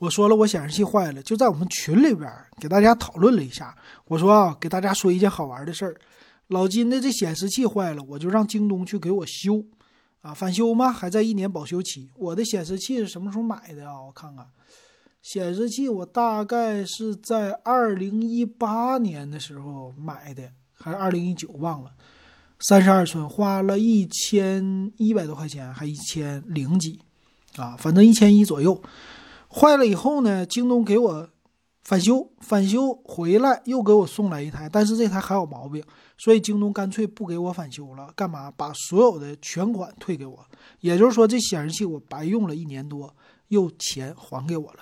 [0.00, 2.30] 我说了，我显示器坏了，就在我们群里边
[2.60, 3.76] 给大家讨论了一下。
[4.06, 5.96] 我说啊，给大家说一件好玩的事儿，
[6.48, 9.64] 老金的这显示器坏了，我就让京东去给我修，
[10.20, 10.92] 啊，返修吗？
[10.92, 12.10] 还在一年保修期。
[12.16, 14.00] 我的显示器是什么时候买的啊？
[14.00, 14.46] 我看看，
[15.20, 21.90] 显示器我大概是在二零一八年的时候买的，还是二零一九忘了。
[22.60, 27.00] 三十二寸，花了一千一百多块钱，还一千零几，
[27.56, 28.80] 啊，反正一千一左右。
[29.50, 31.28] 坏了以后呢，京东给我
[31.82, 35.82] 返修，返修回来又给我送来一台，但是这台还有毛病，
[36.18, 38.50] 所以京东干脆不给我返修了，干嘛？
[38.50, 40.44] 把所有的全款退给我，
[40.80, 43.14] 也就是说这显示器我白用了一年多，
[43.48, 44.80] 又钱还给我了，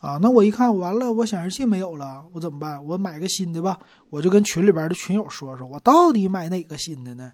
[0.00, 2.84] 啊，那我一看完了，我显示器没有了，我怎么办？
[2.84, 3.78] 我买个新的吧，
[4.10, 7.32] 我就跟群里边的群友说说，我到底买哪个新的呢？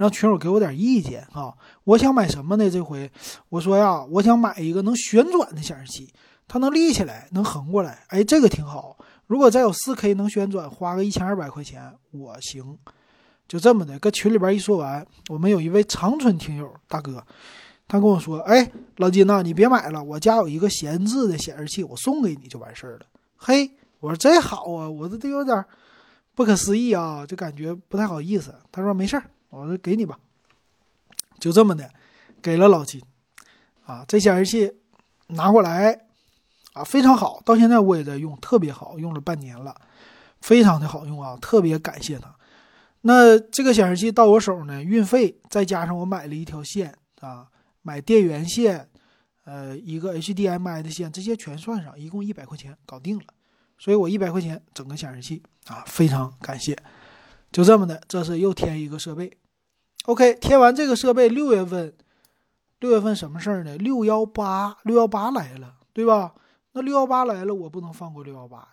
[0.00, 1.52] 让群友给我点意见啊！
[1.84, 2.70] 我想买什么呢？
[2.70, 3.12] 这回
[3.50, 6.10] 我说呀，我想买一个能旋转的显示器，
[6.48, 8.02] 它能立起来，能横过来。
[8.08, 8.96] 哎，这个挺好。
[9.26, 12.78] 如果再有 4K 能旋转，花个一千二百块钱我行。
[13.46, 17.22] 就这么的，搁群里边一说完，我们有一位长春听友大哥，
[17.86, 23.00] 他跟我说：“哎，老金呐，你别买了，我家有一个闲置的显示器，我送给你就完事儿了。”
[23.36, 25.62] 嘿，我说这好啊，我这都有点
[26.34, 28.54] 不可思议啊，就感觉不太好意思。
[28.72, 29.24] 他说没事儿。
[29.50, 30.18] 我说给你吧，
[31.38, 31.90] 就这么的，
[32.40, 33.02] 给了老金，
[33.84, 34.72] 啊，这显示器
[35.28, 36.06] 拿过来，
[36.72, 39.74] 啊，非常好，到现在我也在用，特别好，用了半年了，
[40.40, 42.34] 非常的好用啊，特别感谢他。
[43.02, 47.48] 那这个显示器到我手呢，运费再加上我买了一条线啊，
[47.82, 48.88] 买电源线，
[49.44, 53.24] 呃，一个 HDMI 的线，这些全算上，一共一百块钱搞定了。
[53.78, 56.76] 所以我一百块钱整个显示器啊，非常感谢。
[57.50, 59.38] 就这么的，这是又添一个设备。
[60.06, 61.94] OK，添完这个设备，六月份，
[62.80, 63.76] 六月份什么事儿呢？
[63.76, 66.34] 六幺八，六幺八来了，对吧？
[66.72, 68.66] 那六幺八来了，我不能放过六幺八呀，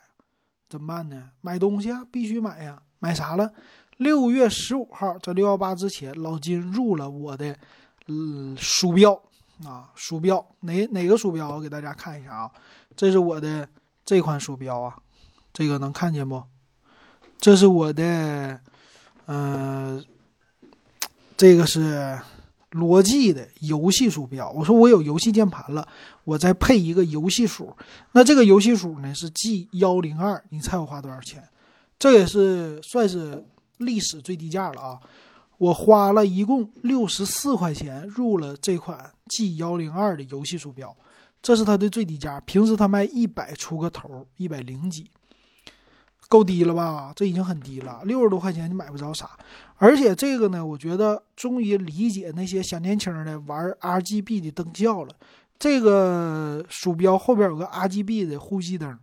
[0.69, 1.31] 怎么办呢？
[1.41, 3.51] 买东西啊，必须买呀，买啥了？
[3.97, 7.57] 六月十五号，在六幺八之前，老金入了我的，
[8.07, 9.13] 嗯，鼠标
[9.65, 11.49] 啊，鼠标哪哪个鼠标？
[11.49, 12.51] 我给大家看一下啊，
[12.95, 13.67] 这是我的
[14.05, 14.95] 这款鼠标啊，
[15.51, 16.41] 这个能看见不？
[17.39, 18.61] 这是我的，
[19.25, 20.03] 嗯，
[21.37, 22.19] 这个是
[22.71, 24.49] 罗技的游戏鼠标。
[24.51, 25.87] 我说我有游戏键盘了，
[26.23, 27.73] 我再配一个游戏鼠。
[28.11, 31.47] 那这个游戏鼠呢是 G 幺零二，你猜我花多少钱？
[31.99, 33.45] 这也是算是
[33.77, 34.99] 历史最低价了啊！
[35.57, 40.95] 我花了一共六十四块钱入了这款 G 幺零二的游戏鼠标，
[41.41, 42.39] 这是它的最低价。
[42.41, 45.09] 平时它卖一百出个头，一百零几。
[46.27, 47.13] 够低了吧？
[47.15, 49.29] 这已经很低了，六十多块钱你买不着啥。
[49.77, 55.15] 而且这个呢，我觉得终于理解那些小年轻的玩 RGB 的灯效了。
[55.57, 58.99] 这个鼠标后边有个 RGB 的呼吸灯、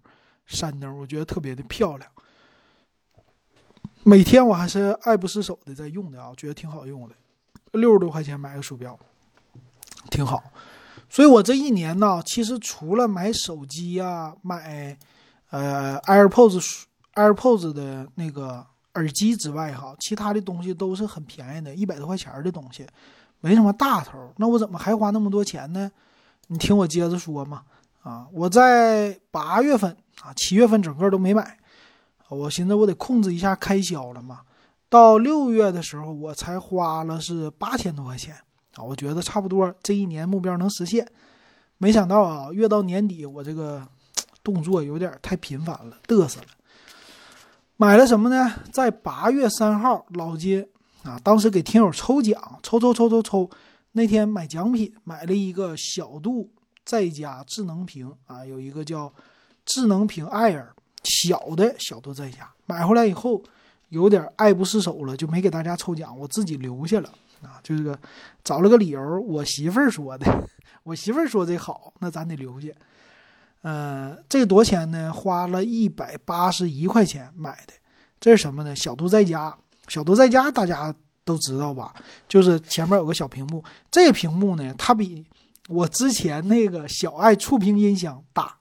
[0.47, 2.11] 闪灯，我觉得特别的漂亮。
[4.03, 7.15] 每天我还是爱不释手的在用的啊，觉得挺好用的。
[7.73, 8.99] 六十多块钱买个鼠标，
[10.11, 10.45] 挺好。
[11.09, 14.99] 所以我这一年呢，其实除了买手机呀、买
[15.51, 16.83] 呃 AirPods。
[17.15, 22.87] AirPods 的那个耳机之外，哈，其他的东西都是很便宜的，一百多块钱的东西，
[23.41, 24.33] 没什么大头。
[24.37, 25.91] 那我怎么还花那么多钱呢？
[26.49, 27.63] 你听我接着说嘛。
[28.03, 31.59] 啊，我在八月份啊，七月份整个都没买，
[32.29, 34.43] 我寻思我得控制一下开销了嘛。
[34.91, 38.37] 到六月的时候，我才花了是八千多块钱
[38.75, 41.09] 啊，我觉得差不多这一年目标能实现。
[41.79, 43.83] 没想到啊，越到年底，我这个
[44.43, 46.47] 动作有点太频繁了，嘚瑟了。
[47.77, 48.55] 买了什么呢？
[48.73, 50.69] 在八月三号，老街
[51.03, 53.51] 啊，当时给听友抽奖，抽抽抽抽抽，
[53.93, 56.49] 那天买奖品，买了一个小度
[56.85, 59.13] 在家智能屏啊，有一个叫
[59.65, 60.67] 智能屏 Air
[61.03, 63.43] 小的小度在家，买回来以后
[63.89, 67.09] 有点爱不释手了，就没给大家抽奖，我自己留下了
[67.43, 67.99] 啊，就这个
[68.45, 70.49] 找了个理由，我媳妇儿说的，
[70.85, 72.69] 我媳妇儿说这好，那咱得留下。
[73.65, 75.11] 呃，这个多少钱呢？
[75.11, 77.73] 花了一百八十一块钱买的。
[78.21, 78.77] 这是什么呢？
[78.77, 79.57] 小度在家，
[79.89, 81.95] 小度在家大家都知道吧？
[82.29, 83.65] 就是前面有个小屏幕。
[83.91, 85.25] 这个屏幕呢，它比
[85.71, 88.55] 我之前那个小爱触屏音箱大，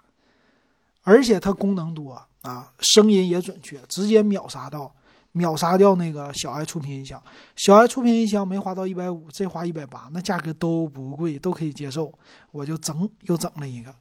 [1.01, 4.95] 而且它功能多啊，声音也准确，直接秒杀到
[5.33, 7.21] 秒杀掉那个小爱触屏音箱。
[7.57, 12.09] 小爱触屏音箱没花到一百五，这花一百八，那价格都不贵，都可以接受。
[12.51, 13.93] 我就整又整了一个。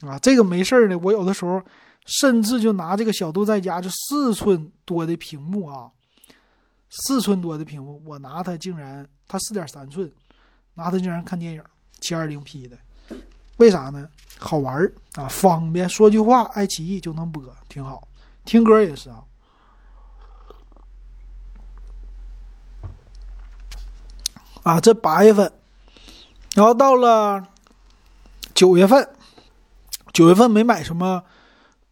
[0.00, 0.98] 啊，这个没事儿呢。
[0.98, 1.62] 我有的时候
[2.04, 5.90] 甚至就拿这个小度在家，就四寸多的屏幕啊，
[6.90, 10.12] 四寸多的屏幕，我拿它竟然它四点三寸，
[10.74, 11.62] 拿它竟然看电影，
[12.00, 12.76] 七二零 P 的，
[13.56, 14.08] 为啥呢？
[14.38, 18.06] 好玩儿啊，方便，说句话，爱奇艺就能播，挺好。
[18.44, 19.24] 听歌也是啊。
[24.62, 25.50] 啊，这八月份，
[26.54, 27.42] 然后到了
[28.54, 29.08] 九月份。
[30.16, 31.22] 九月份没买什么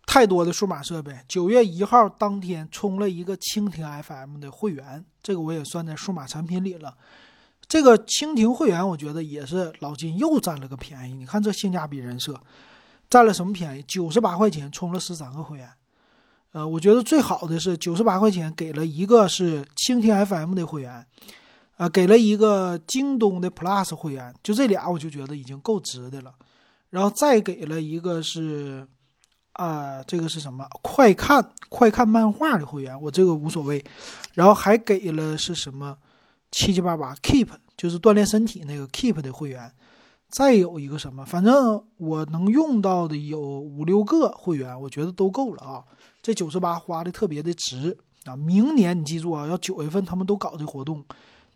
[0.06, 1.14] 太多的数码设备。
[1.28, 6.96] 九月一号当天充了一个蜻蜓 FM 的会员，这个我也算在数码产品里了。
[7.68, 11.12] 这个蜻蜓会员，我觉得也是老金又占了个便宜。
[11.12, 12.40] 你看这性价比人设，
[13.10, 13.84] 占了什么便宜？
[13.86, 15.68] 九十八块钱充了十三个会员。
[16.52, 21.06] 呃，我觉得最好的是九十八块钱给了一个是蜻蜓 FM 的会员，
[21.76, 26.32] 呃，给了一个京东的 Plus 会员，就这俩我就觉得已经够值的了。
[26.94, 28.86] 然后再给了一个是，
[29.54, 30.64] 啊，这个是什么？
[30.80, 33.84] 快看快看漫画的会员，我这个无所谓。
[34.34, 35.98] 然后还给了是什么？
[36.52, 39.72] 七七八八 Keep 就是锻炼身体那个 Keep 的会员。
[40.28, 41.24] 再有一个什么？
[41.24, 45.82] 反正我能用到的有五六个会员，我觉得都够了啊。
[46.22, 48.36] 这九十八花的特别的值啊！
[48.36, 51.04] 明年你记住啊，要九月份他们都搞这活动，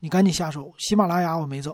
[0.01, 0.75] 你赶紧下手。
[0.79, 1.73] 喜马拉雅我没整，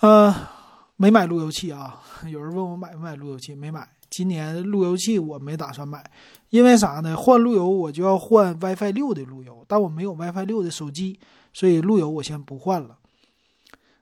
[0.00, 0.56] 呃。
[1.00, 2.02] 没买路由器啊！
[2.26, 3.88] 有人问我买不买路由器，没买。
[4.10, 6.04] 今年路由器我没打算买，
[6.50, 7.16] 因为啥呢？
[7.16, 11.20] 换路由我就要换 WiFi 六的路由，但我没有 WiFi 六的手机，
[11.52, 12.98] 所以路由我先不换了。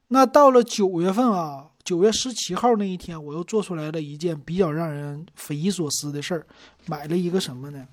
[0.09, 6.47] 那到了九月份啊，九月十七号那一天，我又做出来了一件比较让人匪夷所思的事儿，
[6.87, 7.87] 买了一个什么呢？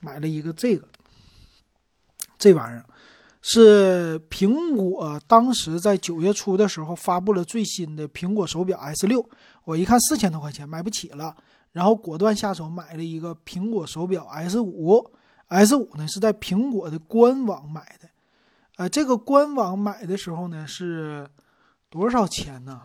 [0.00, 0.86] 买了一个这个，
[2.36, 2.84] 这玩意儿
[3.48, 9.24] 是苹果当时在九月初的时候发布了最新的苹果手表 S 六，
[9.62, 11.36] 我一看四千多块钱买不起了，
[11.70, 15.12] 然后果断下手买了一个苹果手表 S 五。
[15.46, 18.08] S 五呢是在苹果的官网买的，
[18.78, 21.24] 呃，这个官网买的时候呢是
[21.88, 22.82] 多少钱呢？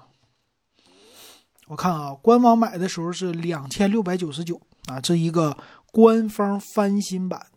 [1.65, 5.57] 我看啊，官网买的时候是两千六百九十九啊，这一个
[5.91, 7.47] 官方翻新版，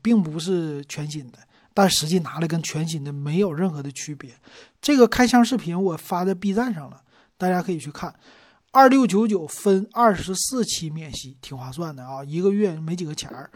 [0.00, 1.38] 并不是全新的，
[1.74, 4.34] 但实际拿来跟全新的没有任何的区别。
[4.80, 7.02] 这个开箱视频我发在 B 站上了，
[7.36, 8.14] 大家可以去看。
[8.70, 13.50] 二六九九分二十四期免息，挺划算的啊，一个月没几个钱儿。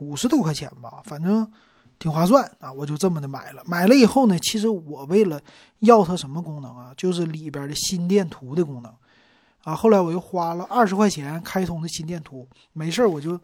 [0.00, 1.50] 五十多块钱吧，反正
[1.98, 3.62] 挺划算啊，我就这么的买了。
[3.66, 5.40] 买了以后呢，其实我为了
[5.80, 8.94] 要它什么功能啊，就是里边的心电图的功能
[9.64, 9.74] 啊。
[9.74, 13.40] 后来我又花了二十块钱开通的心电图，没事我就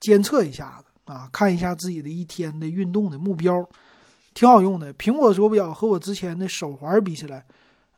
[0.00, 3.66] 监测一下子啊，看一下自己的一天的运动的目标，
[4.34, 4.92] 挺好用的。
[4.94, 7.44] 苹果手表和我之前的手环比起来，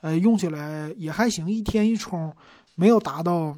[0.00, 2.32] 呃，用起来也还行，一天一充，
[2.76, 3.54] 没有达到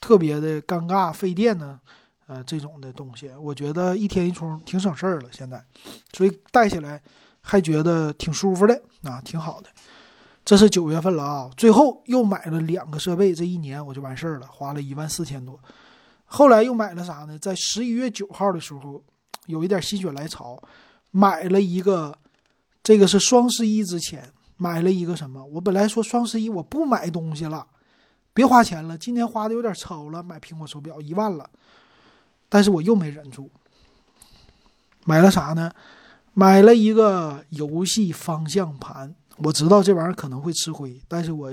[0.00, 1.80] 特别的尴尬费电呢。
[2.26, 5.28] 呃，这种的东西，我觉得一天一充挺省事儿了。
[5.32, 5.60] 现在，
[6.12, 7.02] 所以戴起来
[7.40, 9.68] 还觉得挺舒服的啊，挺好的。
[10.44, 15.58] 这是九月份了啊，最后又买了两个设备，这一年我就完事儿了，花了一万四千多。
[16.32, 17.36] 后来又买了啥呢？
[17.38, 19.02] 在十一月九号的时候，
[19.46, 20.56] 有一点心血来潮，
[21.10, 22.16] 买了一个，
[22.84, 25.44] 这个是双十一之前买了一个什么？
[25.46, 27.66] 我本来说双十一我不买东西了，
[28.32, 31.50] 别花钱了，今年花的有点超了，买苹果手表一万了。
[32.48, 33.50] 但是我又没忍住，
[35.04, 35.72] 买了啥呢？
[36.32, 39.12] 买了一个游戏方向盘。
[39.38, 41.52] 我知道这玩意儿可能会吃亏，但是我，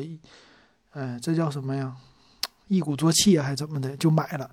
[0.92, 1.96] 哎，这叫什么呀？
[2.68, 3.98] 一鼓作气啊，还怎么的？
[3.98, 4.52] 就买了。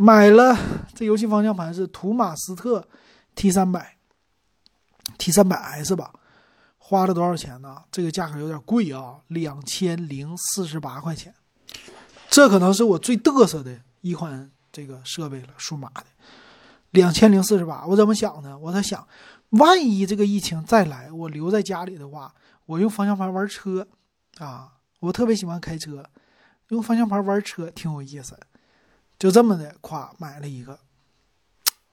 [0.00, 0.56] 买了
[0.94, 2.88] 这游戏方向盘是图马斯特
[3.34, 3.98] T 三百
[5.18, 6.10] ，T 三百 S 吧？
[6.78, 7.82] 花了多少钱呢？
[7.92, 11.34] 这个价格有点贵啊，两千零四十八块钱。
[12.30, 14.50] 这可能是我最嘚瑟的一款。
[14.72, 16.06] 这个设备了，数码的，
[16.92, 17.84] 两千零四十八。
[17.84, 18.56] 我怎么想呢？
[18.58, 19.06] 我在想，
[19.50, 22.32] 万一这个疫情再来，我留在家里的话，
[22.64, 23.86] 我用方向盘玩车
[24.38, 26.08] 啊，我特别喜欢开车，
[26.68, 28.38] 用方向盘玩车挺有意思。
[29.20, 30.78] 就这么的，夸买了一个。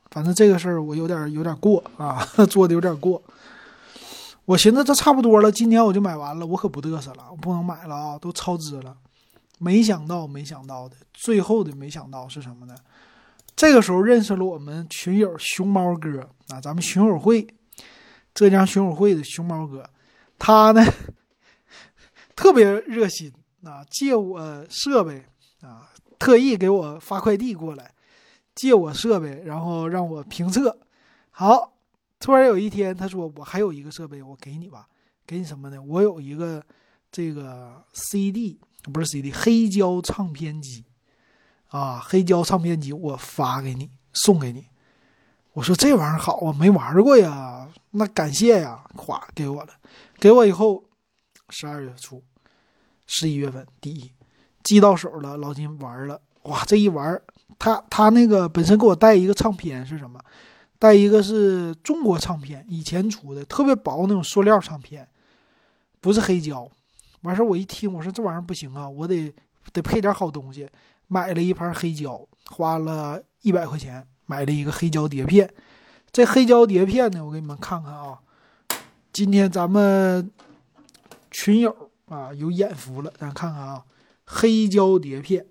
[0.10, 3.22] 反正这个事儿我有点有点过啊， 做的有点过。
[4.46, 8.96] 我寻思这差不多了，今年我就买完了，我可不嘚瑟了，我不能买了啊，都超支了。
[9.60, 12.74] 没想到，没想到的，最后的没想到是什么呢？
[13.58, 17.46] 这个时候认识了我们群友熊猫哥啊，咱们群友会，
[18.34, 19.90] 浙江群友会的熊猫哥，
[20.40, 20.82] 他呢
[22.38, 25.26] 特别热心啊，借我设备
[25.62, 27.94] 啊，特意给我发快递过来，
[28.56, 30.78] 借我设备，然后让我评测。
[31.32, 31.74] 好，
[32.20, 34.88] 突然有一天他说我还有一个设备，我给你吧，
[35.26, 35.82] 给你什么呢？
[35.82, 36.64] 我有一个
[37.12, 38.60] 这个 CD。
[38.94, 40.86] 不是 CD，黑胶唱片机，
[41.68, 44.68] 啊，黑胶唱片机，我发给你，送给你。
[45.52, 49.74] 我说这玩意儿好啊，没玩过呀，那感谢呀，咵给我了。
[50.20, 50.86] 给我以后，
[51.50, 52.24] 十二月初，
[53.08, 54.10] 十一月份第一
[54.68, 57.22] 寄到手了，老金玩了，哇，这一玩，
[57.58, 60.20] 他他那个本身给我带一个唱片是什么？
[60.78, 65.08] 带一个是中国唱片，以前出的特别薄那种塑料唱片，
[66.02, 66.70] 不是黑胶。
[67.22, 69.34] 完事，我一听，我说这玩意儿不行啊，我得
[69.72, 70.68] 得配点好东西，
[71.08, 75.50] 买了一盘黑胶，花了一百块钱买了一个黑胶碟片。
[76.12, 78.20] 这黑胶碟片呢，我给你们看看啊。
[79.14, 80.30] 今天咱们
[81.32, 81.74] 群友
[82.10, 83.82] 啊有眼福了，咱看看啊，
[84.30, 85.46] 黑胶碟片，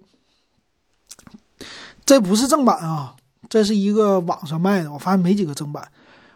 [2.05, 3.17] 这不是正版啊，
[3.49, 5.91] 这是一个网上卖的，我发现没几个正版，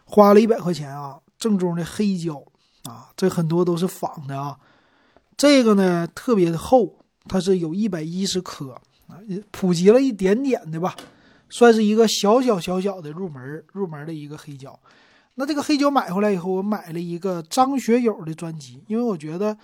[0.04, 2.42] 花了一百块钱啊，正宗的黑胶
[2.84, 4.58] 啊，这很多都是仿的啊。
[5.36, 6.96] 这个呢特别的厚，
[7.28, 8.72] 它是有一百一十颗
[9.06, 10.96] 啊，普及了一点点的吧，
[11.50, 14.80] 算是一个小小小小的入门入门的一个黑胶。
[15.34, 19.56] 那这个黑胶买回来以后，我买了一个张学友的专辑，因为我觉得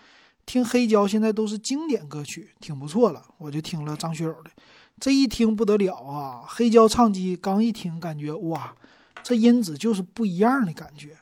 [0.46, 4.50] 听黑胶现在都是经典歌曲，挺不错了，我就听了张学友的。
[4.98, 8.74] 这一听不得了啊，黑胶唱机刚一听，感觉哇，
[9.22, 11.18] 这音质就是不一样的感觉。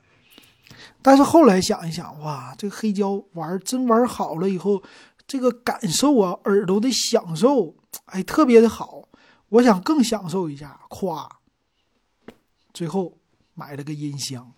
[1.00, 4.82] 但是后来想一想，哇，这个黑胶玩真玩好了以后，
[5.26, 7.74] 这个感受啊，耳朵的享受，
[8.06, 9.08] 哎，特别的好。
[9.48, 11.28] 我想更享受一下，咵，
[12.72, 13.16] 最后
[13.54, 14.52] 买了个音箱。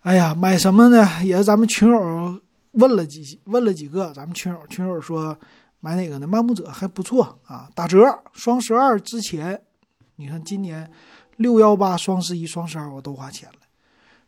[0.00, 1.24] 哎呀，买什么呢？
[1.24, 2.40] 也是咱们群友
[2.72, 5.38] 问了几问了几个，咱们群友群友说
[5.80, 6.26] 买哪个呢？
[6.26, 9.62] 漫步者还不错啊，打折，双十二之前，
[10.16, 10.90] 你看今年。
[11.36, 13.58] 六幺八、双十一、双十二我都花钱了。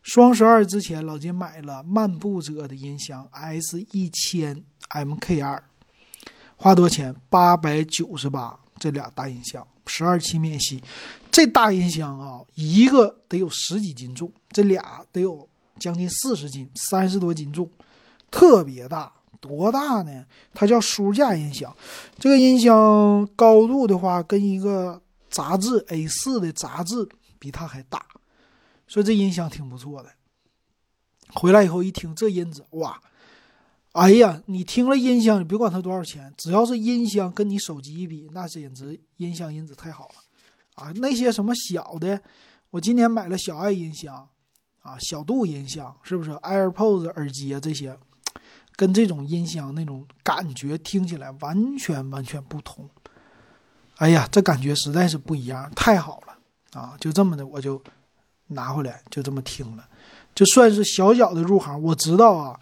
[0.01, 5.63] 双十二之前，老金买了漫步者的音箱 S 一千 MK 二，
[6.57, 7.15] 花多少钱？
[7.29, 8.59] 八百九十八。
[8.79, 10.83] 这俩大音箱，十二期免息。
[11.31, 15.47] 这大音箱啊，一个得有十几斤重，这俩得有
[15.79, 17.69] 将近四十斤，三十多斤重，
[18.29, 19.11] 特别大。
[19.41, 20.25] 多大呢？
[20.55, 21.71] 它叫书架音箱。
[22.17, 24.99] 这个音箱高度的话，跟一个
[25.29, 27.07] 杂志 A4 的杂志
[27.37, 28.03] 比它还大，
[28.87, 30.09] 所以这音箱挺不错的。
[31.35, 32.99] 回来以后一听这音质，哇！
[33.91, 40.15] 哎呀，你听了音箱，你别管它多少钱，只要是音箱跟你手机一比，那简直音箱音质太好了
[40.73, 40.91] 啊！
[40.95, 42.19] 那些什么小的，
[42.71, 44.27] 我今年买了小爱音箱
[44.81, 47.95] 啊，小度音箱是不是？AirPods 耳机啊这些，
[48.75, 52.89] 跟这种音箱那种感觉听起来完全完全不同。
[53.97, 56.95] 哎呀，这感觉实在是不一样，太好了啊！
[56.99, 57.81] 就这么的，我就
[58.47, 59.87] 拿回来，就这么听了，
[60.33, 61.81] 就算是小小的入行。
[61.81, 62.59] 我知道啊。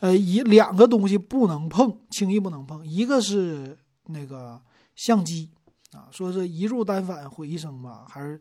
[0.00, 2.86] 呃，一两个东西不能碰，轻易不能碰。
[2.86, 4.60] 一个是那个
[4.96, 5.48] 相机
[5.92, 8.38] 啊，说是一入单反毁一生吧，还是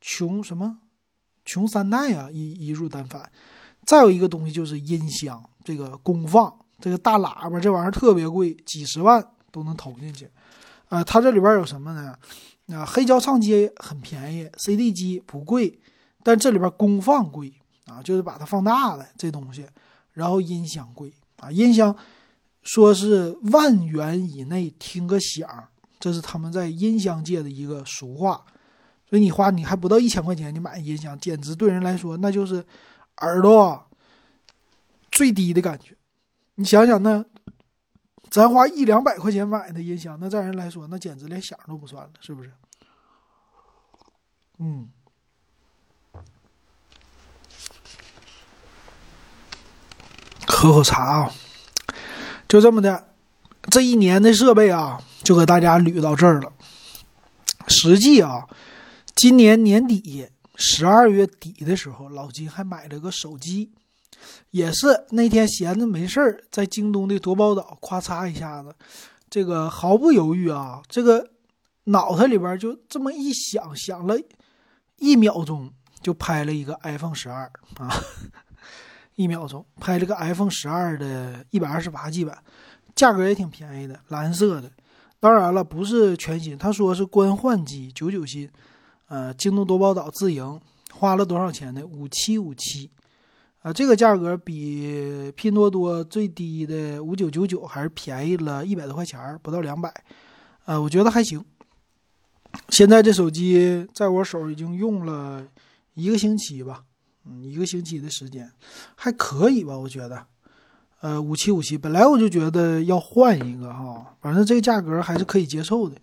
[0.00, 0.78] 穷什么
[1.44, 2.28] 穷三代啊？
[2.32, 3.30] 一一入单反。
[3.86, 10.28] 再有一个东西就是音箱，这个功放，这个大喇叭，这玩意儿特别贵，几十万都能投进去。
[10.88, 12.14] 啊，它这里边有什么呢？
[12.76, 15.78] 啊，黑胶唱机很便宜，CD 机不贵，
[16.22, 17.52] 但这里边功放贵
[17.86, 19.66] 啊，就是把它放大了这东西。
[20.12, 21.94] 然后音响贵啊，音响
[22.62, 25.48] 说是万元以内听个响，
[25.98, 28.42] 这是他们在音箱界的一个俗话。
[29.10, 32.64] 所以你花你还不到一千块钱，你买音响，简直对人来说那就是
[33.18, 33.88] 耳朵
[35.10, 35.96] 最低的感觉。
[36.56, 37.24] 你想想，那
[38.30, 42.52] 咱花一两百块钱买的音响，那在人来说，那简直连响都不算了，是不是？
[44.58, 44.88] 嗯。
[50.46, 51.32] 喝口茶啊，
[52.48, 53.08] 就这么的，
[53.62, 56.52] 这一年的设备啊，就给大家捋到这儿了。
[57.66, 58.48] 实际啊，
[59.14, 63.72] 今年年底十二月底的时候，老金还买了个手机，
[64.50, 68.74] 也是那天闲着没事儿，在京东的夺宝岛，咔嚓一下子，
[69.28, 71.28] 这个毫不犹豫啊，这个
[71.84, 74.16] 脑袋里边就这么一想，想了
[74.98, 77.92] 一秒钟，就拍了一个 iPhone 十二啊。
[79.16, 82.36] 一秒钟拍了个 iPhone 十二的一百二十八 G 版，
[82.96, 84.70] 价格也挺便宜的，蓝色的。
[85.20, 88.50] 当然了，不是全新，他说是官换机，九九新。
[89.14, 90.60] 呃，京东多宝岛自营，
[90.92, 91.80] 花了多少钱呢？
[91.86, 92.90] 五七五七。
[93.60, 99.94] 啊，这个价格比拼多多最低的五九九九还是便宜了一百多块钱，不到两百。
[100.64, 101.44] 呃，我觉得还行。
[102.70, 105.46] 现在这手机在我手已经用了
[105.94, 106.82] 一个星期吧。
[107.24, 108.50] 嗯，一个星期的时间
[108.96, 109.78] 还可以吧？
[109.78, 110.26] 我觉得，
[111.04, 115.94] 呃，五七五七，本来我就觉得要换一个哈，反正这个价格还是可以接受的，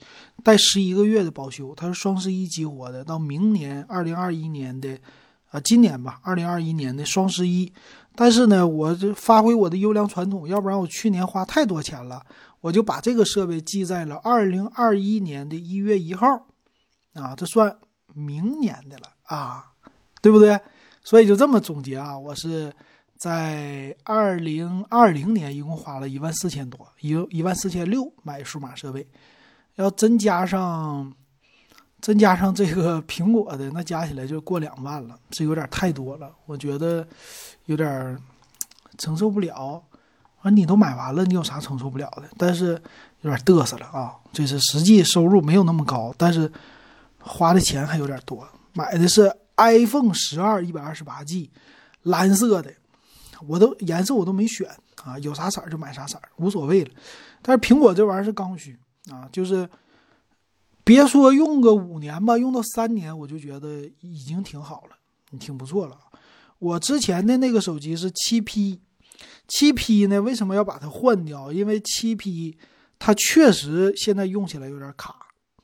[0.44, 4.96] 带十一个月的保修，它是双十一激活的，到明年二零二一年的，
[5.50, 7.74] 啊，今年吧，二零二一年的双十一。
[8.14, 12.24] 但是呢，我这发挥我的优良传统，要不然我去年花太多钱了，
[12.60, 16.28] 我就把这个设备记在了二零二一年的一月一号，
[17.16, 17.76] 啊，这算
[18.14, 19.66] 明年的了啊，
[20.22, 20.60] 对不对？
[21.04, 22.72] 所以就这么总结啊，我是
[23.22, 29.08] 在二零二零年一共花了一万四千多，一一万四千六买数码设备，
[29.76, 31.14] 要真加上，
[32.02, 37.08] 真加上这个苹果的，那加起来就过两万了，这有点太多了，我觉得
[37.66, 38.18] 有点
[38.98, 39.84] 承受不了。
[40.42, 42.24] 啊，你都买完了，你有啥承受不了的？
[42.40, 42.70] 但是
[43.22, 46.52] 有点嘚瑟了啊，就是实际收入没有那么高，但是
[47.20, 49.32] 花的钱还有点多，买的是。
[49.58, 51.52] iPhone 十二一百二十八 G，
[52.02, 52.74] 蓝色的，
[53.48, 54.70] 我都颜色我都没选
[55.04, 56.92] 啊，有啥色就买啥色，无所谓了。
[57.42, 58.78] 但是苹果这玩意儿是刚需
[59.10, 59.70] 啊，就是
[60.84, 65.98] 别说用个五年吧，用到三年我就觉得已经挺好了，挺不错了。
[66.60, 68.80] 我之前的那个手机是七 P，
[69.48, 71.52] 七 P 呢为什么要把它换掉？
[71.52, 72.58] 因为七 P
[73.00, 75.16] 它确实现在用起来有点卡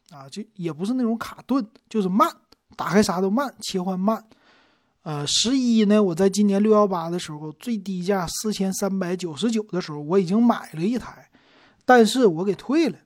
[0.10, 2.30] 啊，就也不是那种卡顿，就是慢。
[2.76, 4.24] 打开啥都慢，切换慢。
[5.08, 11.30] 呃，十一呢，我在今年六幺八的时候，最低价四千三百九十九的时候，我已经买了一台，
[11.86, 12.98] 但是我给退了，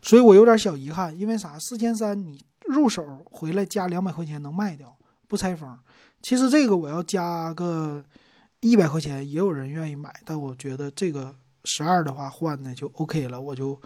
[0.00, 1.16] 所以我有点小遗憾。
[1.16, 1.56] 因为啥？
[1.60, 4.92] 四千三你入手回来加两百块钱能卖掉，
[5.28, 5.78] 不拆封。
[6.20, 8.04] 其实这个我要加个
[8.58, 11.32] 一百块钱，也有人愿意买，但我觉得这个
[11.64, 13.80] 十二的话换的就 OK 了，我就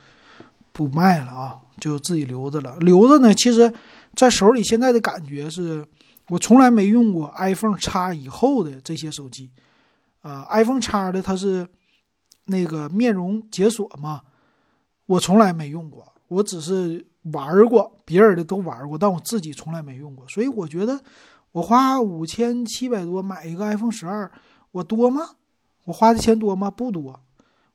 [0.72, 2.74] 不卖了啊，就自己留着了。
[2.78, 3.70] 留着呢，其实。
[4.14, 5.86] 在手里现在的感觉是，
[6.29, 9.51] 我从来没用过 iPhone X 以后的这些手机，
[10.22, 11.68] 啊，iPhone X 的它是
[12.47, 14.22] 那个面容解锁嘛，
[15.07, 21.01] 我从来没用过，我只是玩过，别人的都玩过，但我自己从来没用过，所以我觉得
[21.53, 24.31] 我花五千七百多买一个 iPhone 十二，
[24.72, 25.31] 我多吗？
[25.85, 26.68] 我花的钱多吗？
[26.70, 27.20] 不多。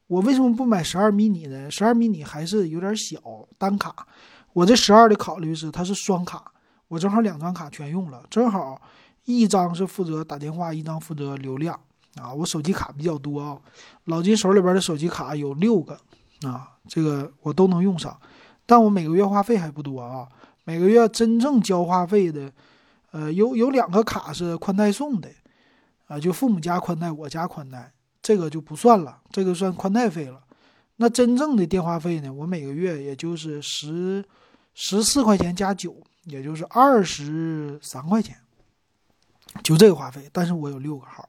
[0.07, 1.71] 我为什么不买十二 mini 呢？
[1.71, 3.17] 十二 mini 还是有点小，
[3.57, 4.05] 单卡。
[4.51, 6.50] 我这十二的考虑是它是双卡，
[6.91, 8.81] 我正好两张卡全用了，正好
[9.23, 11.79] 一张是负责打电话，一张负责流量
[12.15, 12.33] 啊。
[12.33, 13.57] 我手机卡比较多啊，
[14.03, 15.97] 老金手里边的手机卡有六个
[16.41, 18.19] 啊，这个我都能用上，
[18.65, 20.27] 但我每个月话费还不多啊。
[20.65, 22.51] 每个月真正交话费的，
[23.11, 25.29] 呃，有有两个卡是宽带送的，
[26.07, 27.89] 啊，就父母家宽带，我家宽带。
[28.21, 30.41] 这个就不算了，这个算宽带费了。
[30.97, 32.33] 那真正的电话费呢？
[32.33, 34.23] 我每个月也就是十
[34.73, 38.37] 十四块钱加九，也就是二十三块钱，
[39.63, 40.29] 就这个话费。
[40.31, 41.27] 但是我有六个号，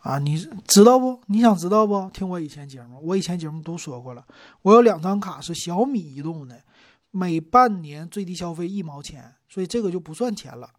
[0.00, 1.20] 啊，你知道不？
[1.26, 2.10] 你想知道不？
[2.10, 4.24] 听我以前节目，我以前节目都说过了。
[4.62, 6.62] 我有两张卡是小米移动的，
[7.10, 10.70] 每半年最低消费一毛钱，所以这个就不算钱了。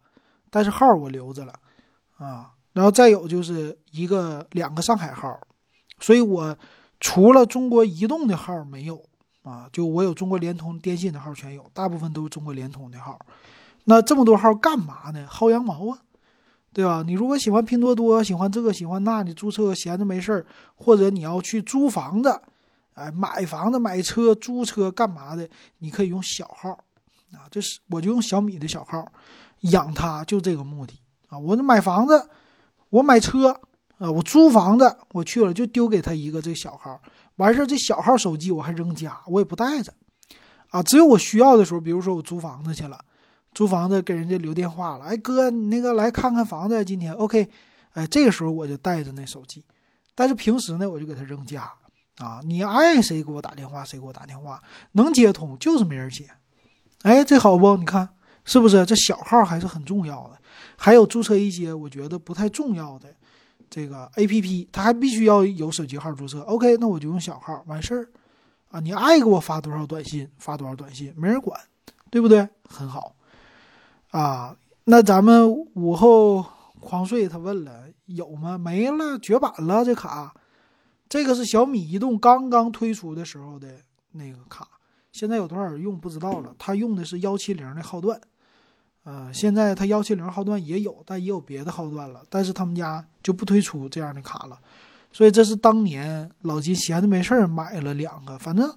[0.50, 1.52] 但是号我留着了，
[2.16, 2.52] 啊。
[2.72, 5.40] 然后再有就是一个两个上海号，
[5.98, 6.54] 所以我
[7.00, 9.02] 除了中国移动的号没有
[9.46, 13.16] 啊，就我有中国联通、电信的号全有，大部分都是中国联通的号。
[13.84, 15.24] 那这么多号干嘛呢？
[15.30, 15.98] 薅羊毛啊，
[16.72, 17.04] 对吧？
[17.06, 22.40] 你如果喜欢拼多多，喜欢这个喜欢那，你注册闲着没事儿，或者你要去租房子，
[22.94, 26.70] 哎，买房子、买车、租车干嘛的，你可以用小号
[27.32, 29.06] 啊，这是我就用小米的小号
[29.60, 32.28] 养它，就这个目的啊，我买房子。
[32.88, 33.60] 我买车，
[33.98, 37.00] 啊，我租房子，我去了就丢给他一个这小号，
[37.36, 39.92] 完事儿这小号手机我还扔家，我也不带着，
[40.70, 42.98] 啊，只有我需要的时候，比如说我租房子去了，
[43.54, 47.48] 租房子给人家留电话了，哎哥，你那个来看看房子，今天 OK，
[47.92, 49.64] 哎，这个时候我就带着那手机，
[50.14, 51.72] 但是平时呢我就给他扔家，
[52.18, 56.28] 啊，你爱谁给我打电话谁给我打电话，能接通就是没人接，
[57.02, 57.76] 哎，这好不？
[57.78, 58.10] 你看
[58.44, 58.84] 是不是？
[58.84, 60.38] 这小号还是很重要的。
[60.76, 63.08] 还有注册一些我觉得不太重要的
[63.68, 66.40] 这个 A P P，它还必须要有手机号注册。
[66.42, 68.08] OK，那我就用小号完事儿
[68.70, 68.80] 啊！
[68.80, 71.60] 你爱给我发多少短信发多少短信，没人管，
[72.10, 72.48] 对不对？
[72.68, 73.14] 很好
[74.10, 74.56] 啊！
[74.84, 76.44] 那咱们午后
[76.80, 78.56] 狂睡，他问了有吗？
[78.56, 80.34] 没了，绝版了这卡。
[81.08, 83.68] 这个是小米移动刚刚推出的时候的
[84.12, 84.68] 那个卡，
[85.12, 86.54] 现在有多少人用不知道了。
[86.58, 88.20] 他用的是幺七零的号段。
[89.06, 94.58] 呃，现在它幺七零号段也有，但也有别的号段了，但是他们家就不推出这样的卡了，
[95.12, 98.68] 所以这是当年老金闲着没事儿买了两个，反正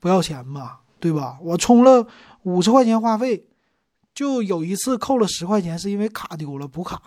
[0.00, 1.36] 不要钱嘛，对吧？
[1.42, 2.06] 我充了
[2.44, 3.46] 五十块钱话费，
[4.14, 6.98] 就有一次扣了十块钱，是因为卡丢了补卡，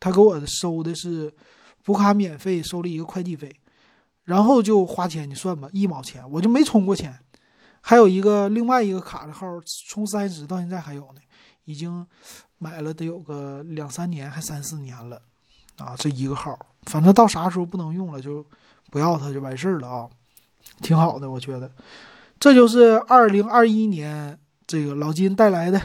[0.00, 1.30] 他给我收的是
[1.84, 3.54] 补卡免费，收了一个快递费，
[4.24, 7.18] 然后就花钱，你算吧，一毛钱，我就没充过钱，
[7.82, 9.46] 还有一个另外一个卡的号
[9.86, 11.20] 充三十，到现在还有呢。
[11.68, 12.04] 已经
[12.56, 15.20] 买了得有个两三年，还三四年了，
[15.76, 18.42] 啊，这一个号，反正到啥时候不能用了就
[18.90, 20.08] 不要它就完事儿了啊，
[20.80, 21.70] 挺好的，我觉得，
[22.40, 25.78] 这就是二零二一年这个老金带来的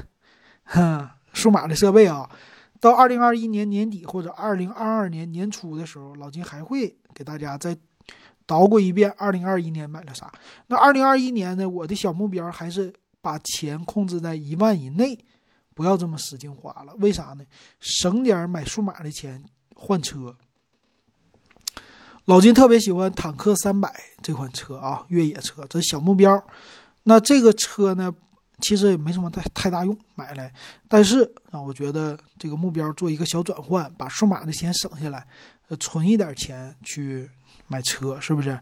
[0.63, 2.29] 哼 数码的设备啊，
[2.79, 7.77] 到二零二一年年底或者二零二二年年初的时候，老金还会给大家再
[8.45, 10.31] 捣鼓一遍二零二一年买了啥。
[10.67, 15.19] 那二零二一年呢，我的小目标还是把钱控制在一万以内。
[15.73, 17.43] 不要这么使劲花了，为啥呢？
[17.79, 19.43] 省点买数码的钱
[19.75, 20.35] 换车。
[22.25, 26.41] 老金特别喜欢坦克三百这款车啊，越野车，这小目标。
[27.03, 28.13] 那这个车呢，
[28.61, 30.53] 其实也没什么太太大用，买来。
[30.87, 35.27] 但是啊，我觉得这个目标做一个小转换，把数码的钱省下来，
[35.67, 37.29] 呃存一点钱去
[37.67, 38.57] 买车，是不是？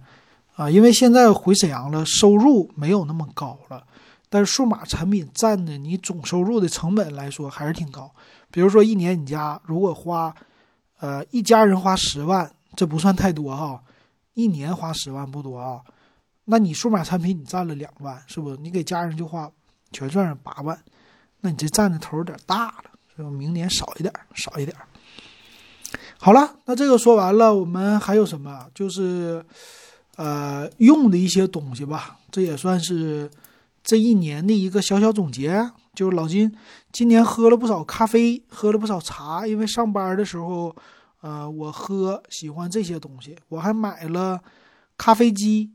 [0.56, 3.86] 啊，因为现在回沈阳了，收入没有那么高了。
[4.34, 8.10] 但是数码产品占的你总收入的成本来说还是挺高，
[8.50, 10.34] 比如说一年你家如果花，
[11.02, 13.84] 呃一家人花十万，这不算太多哈，
[14.34, 15.82] 一年花十万不多啊，
[16.46, 18.56] 那你数码产品你占了两万，是不？
[18.56, 19.52] 你给家人就花
[19.92, 20.82] 全算上八万，
[21.42, 23.30] 那你这占的头有点大了，是吧？
[23.30, 24.74] 明年少一点，少一点。
[26.18, 28.66] 好了，那这个说完了，我们还有什么？
[28.74, 29.46] 就是，
[30.16, 33.30] 呃，用的一些东西吧，这也算是。
[33.84, 36.56] 这一年的一个小小总结，就是老金
[36.92, 39.46] 今年喝了不少咖啡，喝了不少茶。
[39.46, 40.76] 因为上班的时候，
[41.22, 43.36] 呃，我喝喜欢这些东西。
[43.50, 44.40] 我还买了
[44.98, 45.72] 咖啡机，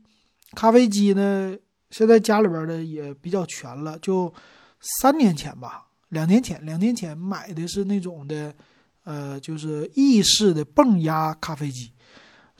[0.55, 1.55] 咖啡机呢，
[1.89, 3.99] 现在家里边的也比较全了。
[3.99, 4.33] 就
[4.79, 8.55] 三年前吧，两年前，两年前买的是那种的，
[9.03, 11.91] 呃，就是意式的泵压咖啡机。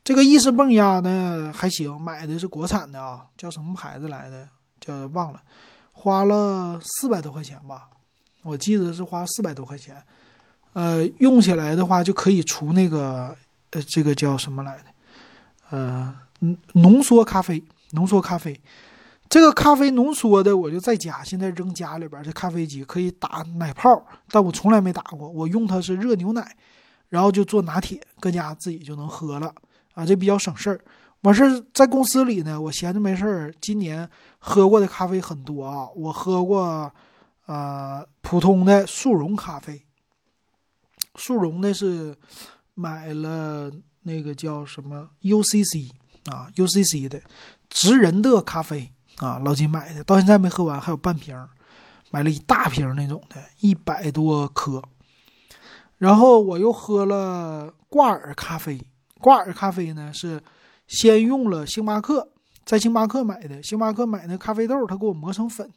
[0.04, 4.48] 这个意式泵压呢还行，买的是国产的啊，叫什么牌子来的？
[4.80, 5.42] 叫忘了，
[5.92, 7.90] 花了四百多块钱吧，
[8.44, 10.02] 我记得是花四百多块钱。
[10.74, 13.36] 呃，用起来的话就可以除那个，
[13.72, 14.84] 呃，这个叫什么来的？
[15.72, 16.16] 呃，
[16.74, 18.60] 浓缩咖啡，浓缩咖啡。
[19.28, 25.28] 这个咖啡浓缩的，我就在家，现在扔家里边这咖啡机可以打奶泡，但我从来没打过。
[25.28, 26.56] 我用它是热牛奶，
[27.10, 29.54] 然后就做拿铁，搁家自己就能喝了
[29.96, 30.80] 啊，这比较省事儿。
[31.22, 35.88] 完事在公司里呢，我闲着没事儿，今年喝过的咖啡很多啊。
[35.96, 36.92] 我喝过，
[37.46, 39.82] 呃，普通的速溶咖啡，
[41.16, 42.16] 速溶的是
[42.76, 43.72] 买了
[44.04, 45.92] 那个叫什么 UCC
[46.26, 47.22] 啊，UCC 的
[47.70, 48.94] 直人的咖啡。
[49.18, 51.36] 啊，老金买的，到现在没喝完，还有半瓶
[52.12, 54.80] 买了一大瓶那种的，一百多颗。
[55.98, 58.80] 然后我又喝了挂耳咖啡，
[59.20, 60.40] 挂耳咖啡呢是
[60.88, 62.30] 先用了星巴克，
[62.66, 65.72] 在星巴克买的，星巴克买那咖啡豆，他给我磨成粉，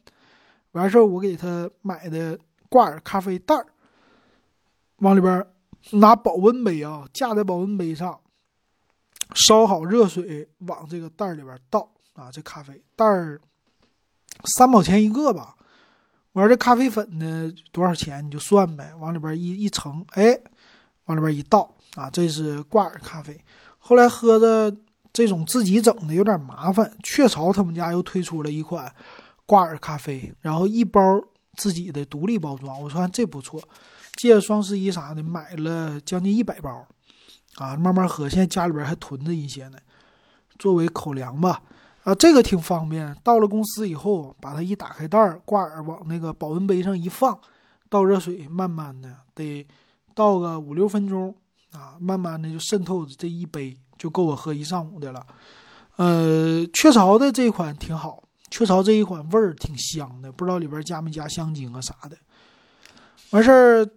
[0.71, 2.39] 完事儿我给他买的
[2.69, 3.67] 挂耳咖啡袋儿，
[4.97, 5.45] 往里边
[5.91, 8.19] 拿保温杯啊，架在保温杯上，
[9.35, 11.87] 烧好热水往这个袋里边倒。
[12.13, 13.39] 啊，这咖啡袋儿
[14.43, 15.55] 三毛钱一个吧。
[16.33, 18.23] 完这咖啡粉呢多少钱？
[18.23, 18.93] 你就算呗。
[18.99, 20.37] 往里边一一盛，哎，
[21.05, 23.39] 往里边一倒啊，这是挂耳咖啡。
[23.79, 24.75] 后来喝的
[25.13, 26.91] 这种自己整的有点麻烦。
[27.03, 28.93] 雀巢他们家又推出了一款
[29.45, 31.01] 挂耳咖啡，然后一包
[31.57, 32.81] 自己的独立包装。
[32.81, 33.61] 我说这不错，
[34.17, 36.87] 借着双十一啥的买了将近一百包
[37.55, 38.29] 啊，慢慢喝。
[38.29, 39.77] 现在家里边还囤着一些呢，
[40.57, 41.61] 作为口粮吧。
[42.03, 43.15] 啊，这个挺方便。
[43.23, 47.39] 到了公司以后，把它一打开袋儿，挂耳往那个保温杯上一放，
[47.89, 49.67] 倒热水，慢慢的得
[50.15, 51.35] 倒个五六分钟
[51.73, 55.23] 啊，慢慢的就渗透这一杯，就够我喝一上午的了。
[55.97, 62.17] 呃，雀巢的这款挺好，雀巢这一款味儿挺香的，不知道里边加没加香精啊啥的。
[63.29, 63.89] 完事儿，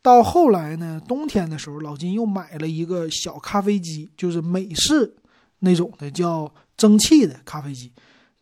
[0.00, 5.14] 到后来呢，冬天的时候，老金又买了一个小咖啡机，就是美式
[5.58, 6.50] 那种的，叫。
[6.76, 7.90] 蒸汽的咖啡机，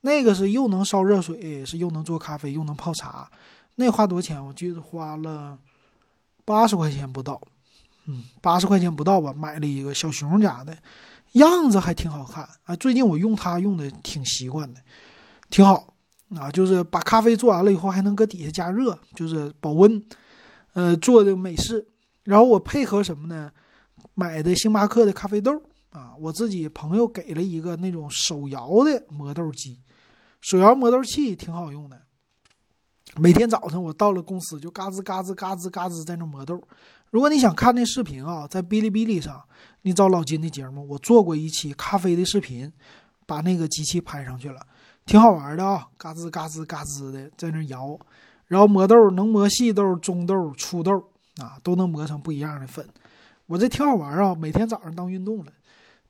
[0.00, 3.30] 那个是又能烧热水，是又能做咖啡，又能泡茶。
[3.76, 4.44] 那花多少钱？
[4.44, 5.56] 我记得花了
[6.44, 7.40] 八十块钱不到，
[8.06, 9.32] 嗯，八十块钱不到吧。
[9.32, 10.76] 买了一个小熊家的，
[11.32, 12.76] 样子还挺好看啊。
[12.76, 14.80] 最近我用它用的挺习惯的，
[15.50, 15.94] 挺好
[16.36, 16.50] 啊。
[16.50, 20.02] 就是把咖啡做完了以后，还能搁底下加热，就是保温。
[20.74, 21.86] 呃，做的美式。
[22.24, 23.50] 然后我配合什么呢？
[24.14, 25.62] 买的星巴克的咖啡豆。
[25.90, 29.78] 啊，我自己朋友给了一个那种手摇的磨豆机，
[30.40, 32.02] 手摇磨豆器挺好用的。
[33.16, 36.60] 每天早上我到了公司就嘎吱嘎吱嘎吱嘎吱在那磨豆。
[37.14, 39.40] 如果你想看那视频啊，在哔哩哔哩上，
[39.82, 42.72] 你找老金的节目，我做过一期咖啡的视频，
[43.24, 44.60] 把那个机器拍上去了，
[45.06, 47.96] 挺好玩的啊，嘎吱嘎吱嘎吱的在那摇，
[48.48, 50.90] 然后磨豆能磨细豆、中豆、粗豆
[51.36, 52.84] 啊，都能磨成不一样的粉。
[53.46, 55.52] 我这挺好玩啊，每天早上当运动了。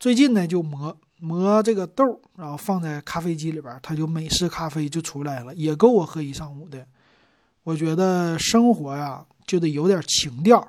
[0.01, 6.87] 最近呢，就磨磨这个豆，然后放在咖啡机里边，它就美式咖啡就出来了，也够我喝一上午的。
[7.63, 10.67] 我觉得生活呀，就得有点情调。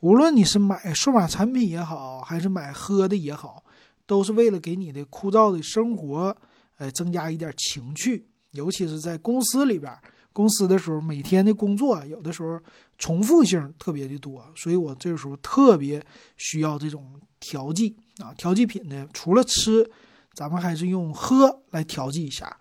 [0.00, 3.64] 无论你是买数码产品也好，还是买喝的也好，
[4.06, 6.36] 都是为了给你的枯燥的生活，
[6.76, 8.28] 呃，增加一点情趣。
[8.52, 9.92] 尤其是在公司里边，
[10.32, 12.60] 公司的时候，每天的工作有的时候
[12.98, 16.04] 重复性特别的多，所以我这个时候特别
[16.36, 17.96] 需要这种调剂。
[18.18, 19.90] 啊，调剂品呢，除了吃，
[20.34, 22.56] 咱们还是用喝来调剂一下。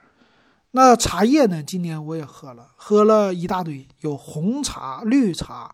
[0.72, 5.74] 那茶叶呢，今年我也喝了，喝了一大堆，有红茶、绿茶。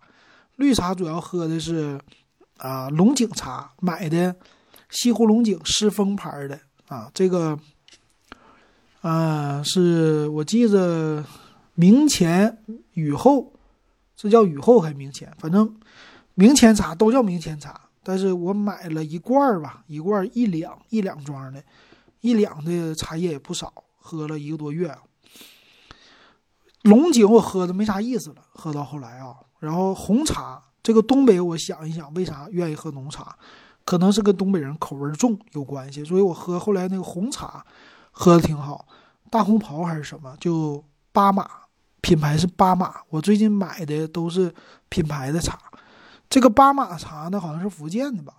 [0.62, 2.00] 绿茶主要喝的是
[2.58, 4.36] 啊龙井茶，买的
[4.92, 7.58] 西湖龙井狮峰牌的啊，这个
[9.02, 11.26] 啊是我记着
[11.74, 13.52] 明前雨后，
[14.16, 15.34] 这叫雨后还是明前？
[15.40, 15.76] 反正
[16.36, 17.82] 明前茶都叫明前茶。
[18.04, 21.64] 但是我买了一罐吧，一罐一两一两装的，
[22.22, 24.96] 一两的茶叶也不少，喝了一个多月。
[26.82, 33.38] 龙井我喝的没啥意思了，喝到后来啊，然后红茶这个东北，我想一想，为啥愿意喝浓茶？
[33.86, 37.64] 可能是跟东北人口味重有关系，所以我喝后来那个红茶
[38.12, 38.88] 喝的挺好，
[39.30, 41.48] 大红袍还是什么，就巴马
[42.02, 44.54] 品牌是巴马，我最近买的都是
[44.90, 45.60] 品牌的茶。
[46.30, 48.34] 这个巴马茶呢，好像是福建的吧，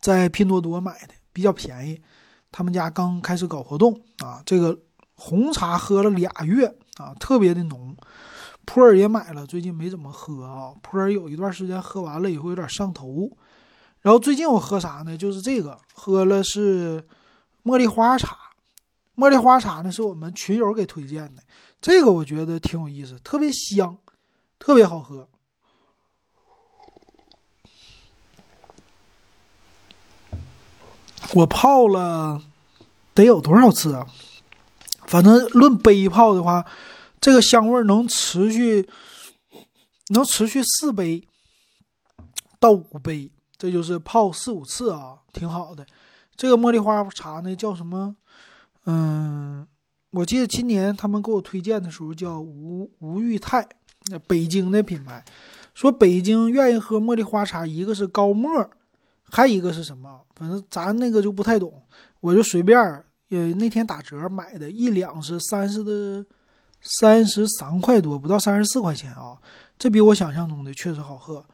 [0.00, 2.02] 在拼多多买的，比较便宜。
[2.50, 4.78] 他们家刚开始搞活动啊，这个
[5.14, 6.66] 红茶喝了俩月
[6.96, 7.96] 啊，特别的浓，
[8.64, 10.72] 普洱也买了，最近没怎么喝啊。
[10.82, 13.30] 普洱有一段时间喝完了以后有点上头，
[14.00, 15.16] 然后最近我喝啥呢？
[15.16, 17.04] 就是这个，喝了是
[17.64, 18.38] 茉莉花茶。
[19.16, 21.42] 茉莉花茶呢是我们群友给推荐的，
[21.80, 23.98] 这个我觉得挺有意思，特别香，
[24.58, 25.28] 特别好喝。
[31.34, 32.40] 我泡了
[33.12, 34.06] 得有多少次啊？
[35.06, 36.64] 反正论杯泡的话。
[37.22, 38.88] 这个香味能持续，
[40.08, 41.22] 能持续四杯
[42.58, 45.86] 到五杯，这就是泡四五次啊，挺好的。
[46.34, 48.16] 这个茉莉花茶呢，叫什么？
[48.86, 49.64] 嗯，
[50.10, 53.64] 我记得今年他们给我推荐的时候叫吴吴裕泰，
[54.10, 55.24] 那北京的品牌。
[55.74, 58.68] 说北京愿意喝茉莉花茶，一个是高沫，
[59.30, 60.22] 还一个是什么？
[60.34, 61.84] 反正咱那个就不太懂，
[62.18, 62.76] 我就随便，
[63.28, 66.26] 呃，那天打折买的，一两是三十的。
[66.82, 69.38] 三十三块多，不到三十四块钱啊！
[69.78, 71.44] 这比我想象中的确实好喝。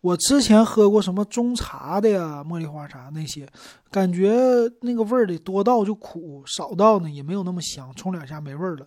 [0.00, 3.48] 我之前喝过什么中茶的呀，茉莉花茶那些，
[3.90, 4.32] 感觉
[4.82, 8.86] 那个味儿得多到就苦，少到呢也没有那么香，冲两下没味儿了。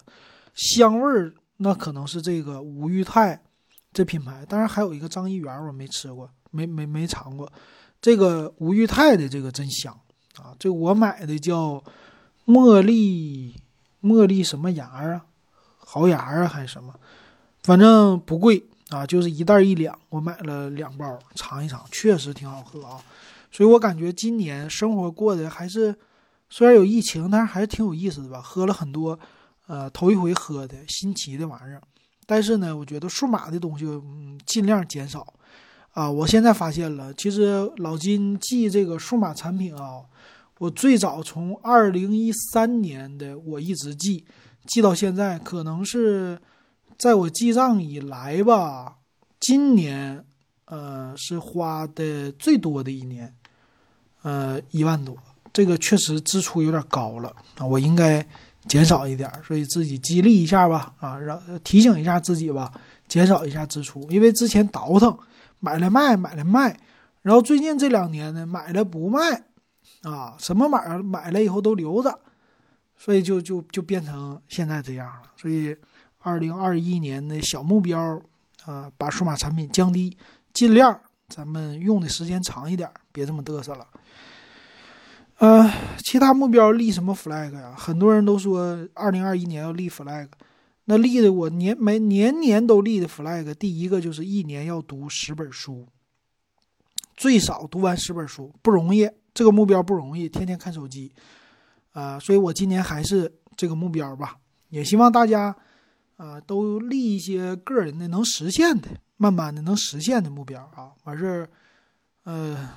[0.53, 3.41] 香味儿那可能是这个五裕泰
[3.91, 7.51] 这品牌，当然还有一个张一元我没吃过，没没没尝过。
[8.01, 9.93] 这个五裕泰的这个真香
[10.37, 10.55] 啊！
[10.57, 11.83] 这我买的叫
[12.45, 13.55] 茉莉
[14.01, 15.25] 茉莉什么芽啊？
[15.91, 16.93] 豪牙啊，还是什么，
[17.63, 23.01] 反正不贵啊，就是一袋一两，我买了两包尝一尝，确实挺好喝啊。
[23.51, 25.95] 所以我感觉今年生活过得还是，
[26.47, 28.39] 虽然有疫情，但是还是挺有意思的吧。
[28.39, 29.17] 喝了很多，
[29.65, 31.81] 呃，头一回喝的新奇的玩意儿。
[32.27, 35.33] 但是呢，我觉得数码的东西，嗯，尽量减少
[35.93, 36.07] 啊。
[36.07, 40.05] 我现在发现了，其实老金记这个数码产品啊，
[40.59, 44.23] 我最早从二零一三年的我一直记。
[44.69, 46.39] 记到现在，可能是
[46.95, 48.97] 在我记账以来吧，
[49.39, 50.23] 今年
[50.65, 53.33] 呃是花的最多的一年，
[54.21, 55.17] 呃一万多，
[55.51, 58.23] 这个确实支出有点高了啊，我应该
[58.67, 62.71] 减少一点，所以自己激励一下吧，啊，让提醒一下自己吧，
[63.07, 65.17] 减少一下支出，因为之前倒腾
[65.59, 66.79] 买了卖，买了卖，
[67.23, 69.45] 然后最近这两年呢，买了不卖，
[70.03, 72.19] 啊，什么买买了以后都留着。
[72.99, 75.31] 所以就就就变成现在这样了。
[75.37, 75.73] 所以，
[76.17, 78.21] 二零二一年的小目标
[78.65, 80.15] 啊，把数码产品降低，
[80.53, 83.87] 尽量咱们用的时间长一点，别这么嘚瑟了。
[85.37, 85.71] 呃，
[86.03, 87.73] 其他目标立什么 flag 呀？
[87.77, 90.27] 很多人都说二零二一年要立 flag，
[90.83, 95.87] 那立的我年每年年都立的 flag，第一个就是一年要读十本书，
[97.15, 101.13] 最少读完十本书，不容易，这个目标不容易，天天看手机。
[101.91, 104.37] 啊，所以我今年还是这个目标吧，
[104.69, 105.55] 也希望大家，
[106.17, 108.87] 啊，都立一些个人的能实现的、
[109.17, 110.91] 慢慢的能实现的目标啊。
[111.03, 111.49] 完事儿，
[112.23, 112.69] 呃，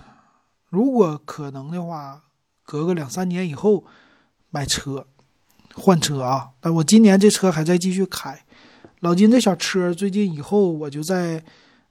[0.70, 2.22] 如果可能的话，
[2.64, 3.84] 隔个两三年以后
[4.50, 5.06] 买车、
[5.74, 6.50] 换车啊。
[6.60, 8.42] 但我今年这车还在继续开，
[9.00, 11.44] 老金这小车最近以后我就在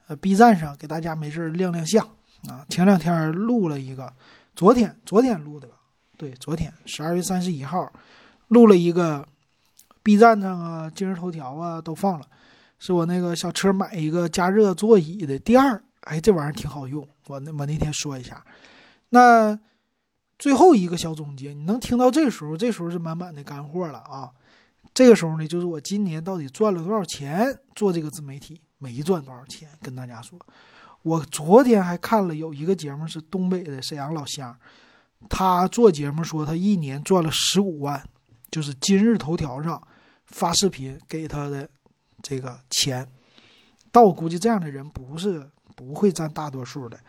[0.07, 2.03] 呃 B 站上给大家没事亮亮相
[2.47, 2.65] 啊。
[2.67, 4.11] 前两天录了一个，
[4.55, 5.75] 昨天昨天录的吧。
[6.21, 7.91] 对，昨天十二月三十一号，
[8.49, 9.27] 录了一个
[10.03, 12.27] ，B 站上啊，今日头条啊都放了，
[12.77, 18.45] 是我那个小车买一个加热座椅的第二，哎，这玩意儿挺好用，我那我那天说一下。
[19.09, 19.59] 那
[20.37, 24.29] 最后一个小总结，你能听到这时候，这时候是满满的干货了啊。
[24.93, 30.37] 这个时候呢，就是我今年到底赚了多少钱做这个自媒体，没赚多少钱，跟大家说。
[31.01, 34.55] 我昨天还看了有一个节目，是东北的沈阳老乡。
[35.29, 38.03] 他做节目说，他一年赚了十五万，
[38.49, 39.81] 就是今日头条上
[40.25, 41.69] 发视频给他的
[42.21, 43.07] 这个钱。
[43.91, 46.99] 但我估计这样的人不是不会占大多数的。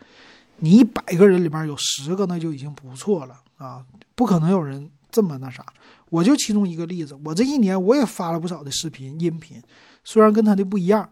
[0.57, 3.83] 你一百个人里边有十个，那就已经不错了啊！
[4.15, 5.65] 不可能有人这么那啥。
[6.09, 9.61] 我就其中一个例子，我这一年我也发了不少的视频、音频，
[10.03, 11.09] 虽然跟他的不一样，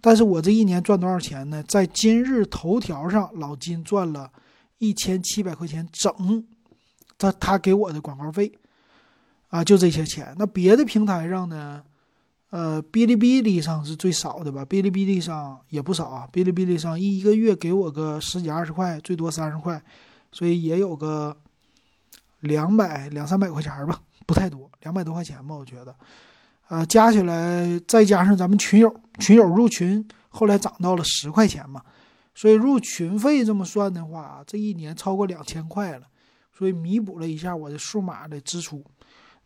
[0.00, 1.62] 但是我这一年赚多少钱呢？
[1.64, 4.30] 在今日头条上，老金赚了。
[4.78, 6.44] 一千七百块钱整，
[7.18, 8.52] 他他给我的广告费，
[9.48, 10.34] 啊，就这些钱。
[10.38, 11.82] 那别的平台上呢？
[12.50, 14.64] 呃，哔哩哔哩上是最少的吧？
[14.64, 16.28] 哔哩哔哩上也不少啊。
[16.32, 19.82] 哔哩哔哩上一一个月给我个十几二十块，最多三十块，
[20.30, 21.36] 所以也有个
[22.40, 25.94] 两百两三百块钱吧，不太多，两百多块钱吧，我觉得。
[26.68, 31.82] 呃，加起来再加上咱们群友群友入群，后来涨到了十块钱嘛。
[32.36, 36.06] 所以入群费这么算的话，这一年超过两千块了，
[36.56, 38.84] 所以弥补了一下我的数码的支出。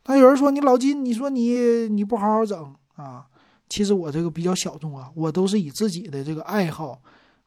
[0.07, 3.25] 那有人说你老金，你说你你不好好整啊？
[3.69, 7.01] 其实我这个比较小众啊，我都是以自己的这个爱好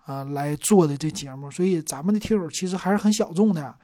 [0.06, 3.76] 啊来做的这节目，所以咱们的听友其实还是很小众的。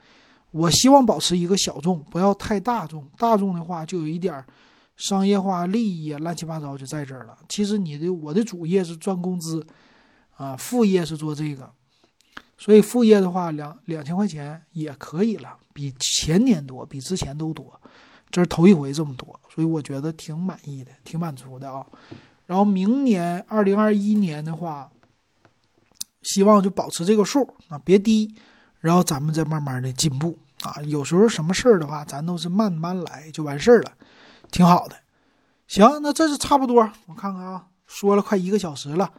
[0.52, 3.06] 我希望保持一个小众，不要太大众。
[3.18, 4.46] 大众的话就有一点儿
[4.96, 7.38] 商业化利益啊，乱七八糟就在这儿了。
[7.50, 9.66] 其实你的我的主业是赚工资
[10.40, 11.70] 啊，副业是做这个，
[12.58, 17.80] 所以副业的话两两千块钱也可以了，比前年多，比之前都多。
[18.32, 21.86] 这是头一回这么多，所以我觉得挺满意的，挺满足的啊。
[22.46, 24.90] 然后明年二零二一年的话，
[26.22, 28.34] 希望就保持这个数啊，别低，
[28.80, 30.82] 然后咱们再慢慢的进步啊。
[30.84, 33.92] 有时候什么事儿的话，咱都是慢慢来就完事儿了，
[34.52, 34.96] 挺好的。
[35.68, 39.12] 行，那这是差不多，我看看啊，说了快一个小时了，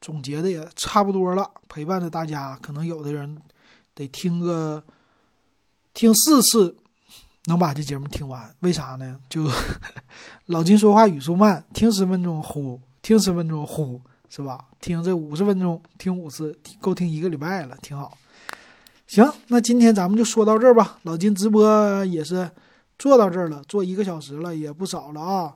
[0.00, 3.40] 总结的也差不多了，陪伴着大家，可能有的人
[3.94, 4.82] 得听个
[5.94, 6.76] 听四次。
[7.44, 9.18] 能把这节目听完，为啥呢？
[9.30, 9.50] 就
[10.46, 14.66] 老金说话语速慢，听十分钟呼，听十分钟呼，是吧？
[14.82, 18.18] 听这五十分钟，听五次，够听一个礼拜了，挺好。
[19.06, 20.98] 行，那今天咱们就说到这儿吧。
[21.04, 22.50] 老金直播也是
[22.98, 25.54] 做到这儿了，做一个小时了，也不少了啊。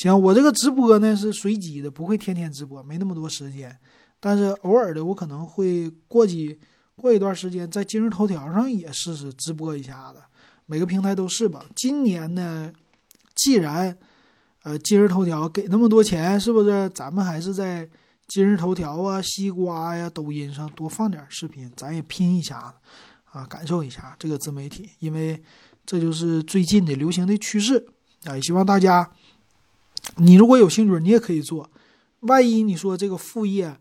[0.00, 3.78] 行，我这个直播呢是随机的，不会天天直播，没那么多时间。
[4.18, 6.58] 但是偶尔的，我可能会过几
[6.96, 10.20] 过一段时间，在今日头条上也试试直播一下子。
[10.64, 11.66] 每个平台都是吧？
[11.76, 12.72] 今年呢，
[13.34, 13.94] 既然，
[14.62, 16.88] 呃，今日头条给那么多钱，是不是？
[16.94, 17.86] 咱们还是在
[18.26, 25.42] 今日头条啊、西瓜呀、抖音上多放点视频，咱也拼一下子啊，感受一下这个自媒体，因为
[25.84, 27.86] 这就是最近的流行的趋势
[28.24, 28.34] 啊。
[28.34, 29.10] 也希望大家，
[30.16, 31.70] 你如果有兴趣，你也可以做。
[32.20, 33.76] 万一你说这个副业，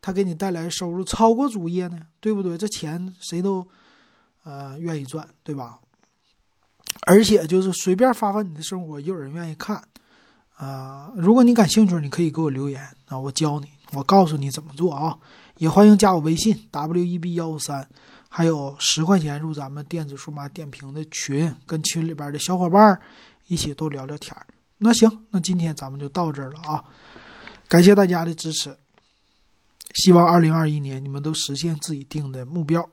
[0.00, 2.00] 它给你带来收入超过主业呢？
[2.20, 2.58] 对不对？
[2.58, 3.66] 这钱谁都
[4.42, 5.78] 呃愿意赚，对吧？
[7.06, 9.80] 而且就是随便发发你的生活，也有人愿意看，
[10.56, 15.16] 啊，如果你感兴趣，你可以给我留言啊，我教你，我告诉你怎么做啊，
[15.58, 17.86] 也欢迎加我微信 w e b 幺五三，
[18.28, 23.00] 还有十块钱入咱们电子数码点评的群，跟群里边的小伙伴
[23.46, 24.34] 一起多聊聊天
[24.78, 26.84] 那行，那今天咱们就到这儿了啊，
[27.68, 28.76] 感谢大家的支持，
[29.94, 32.88] 希望二零二一年你们都实现自己定的目标。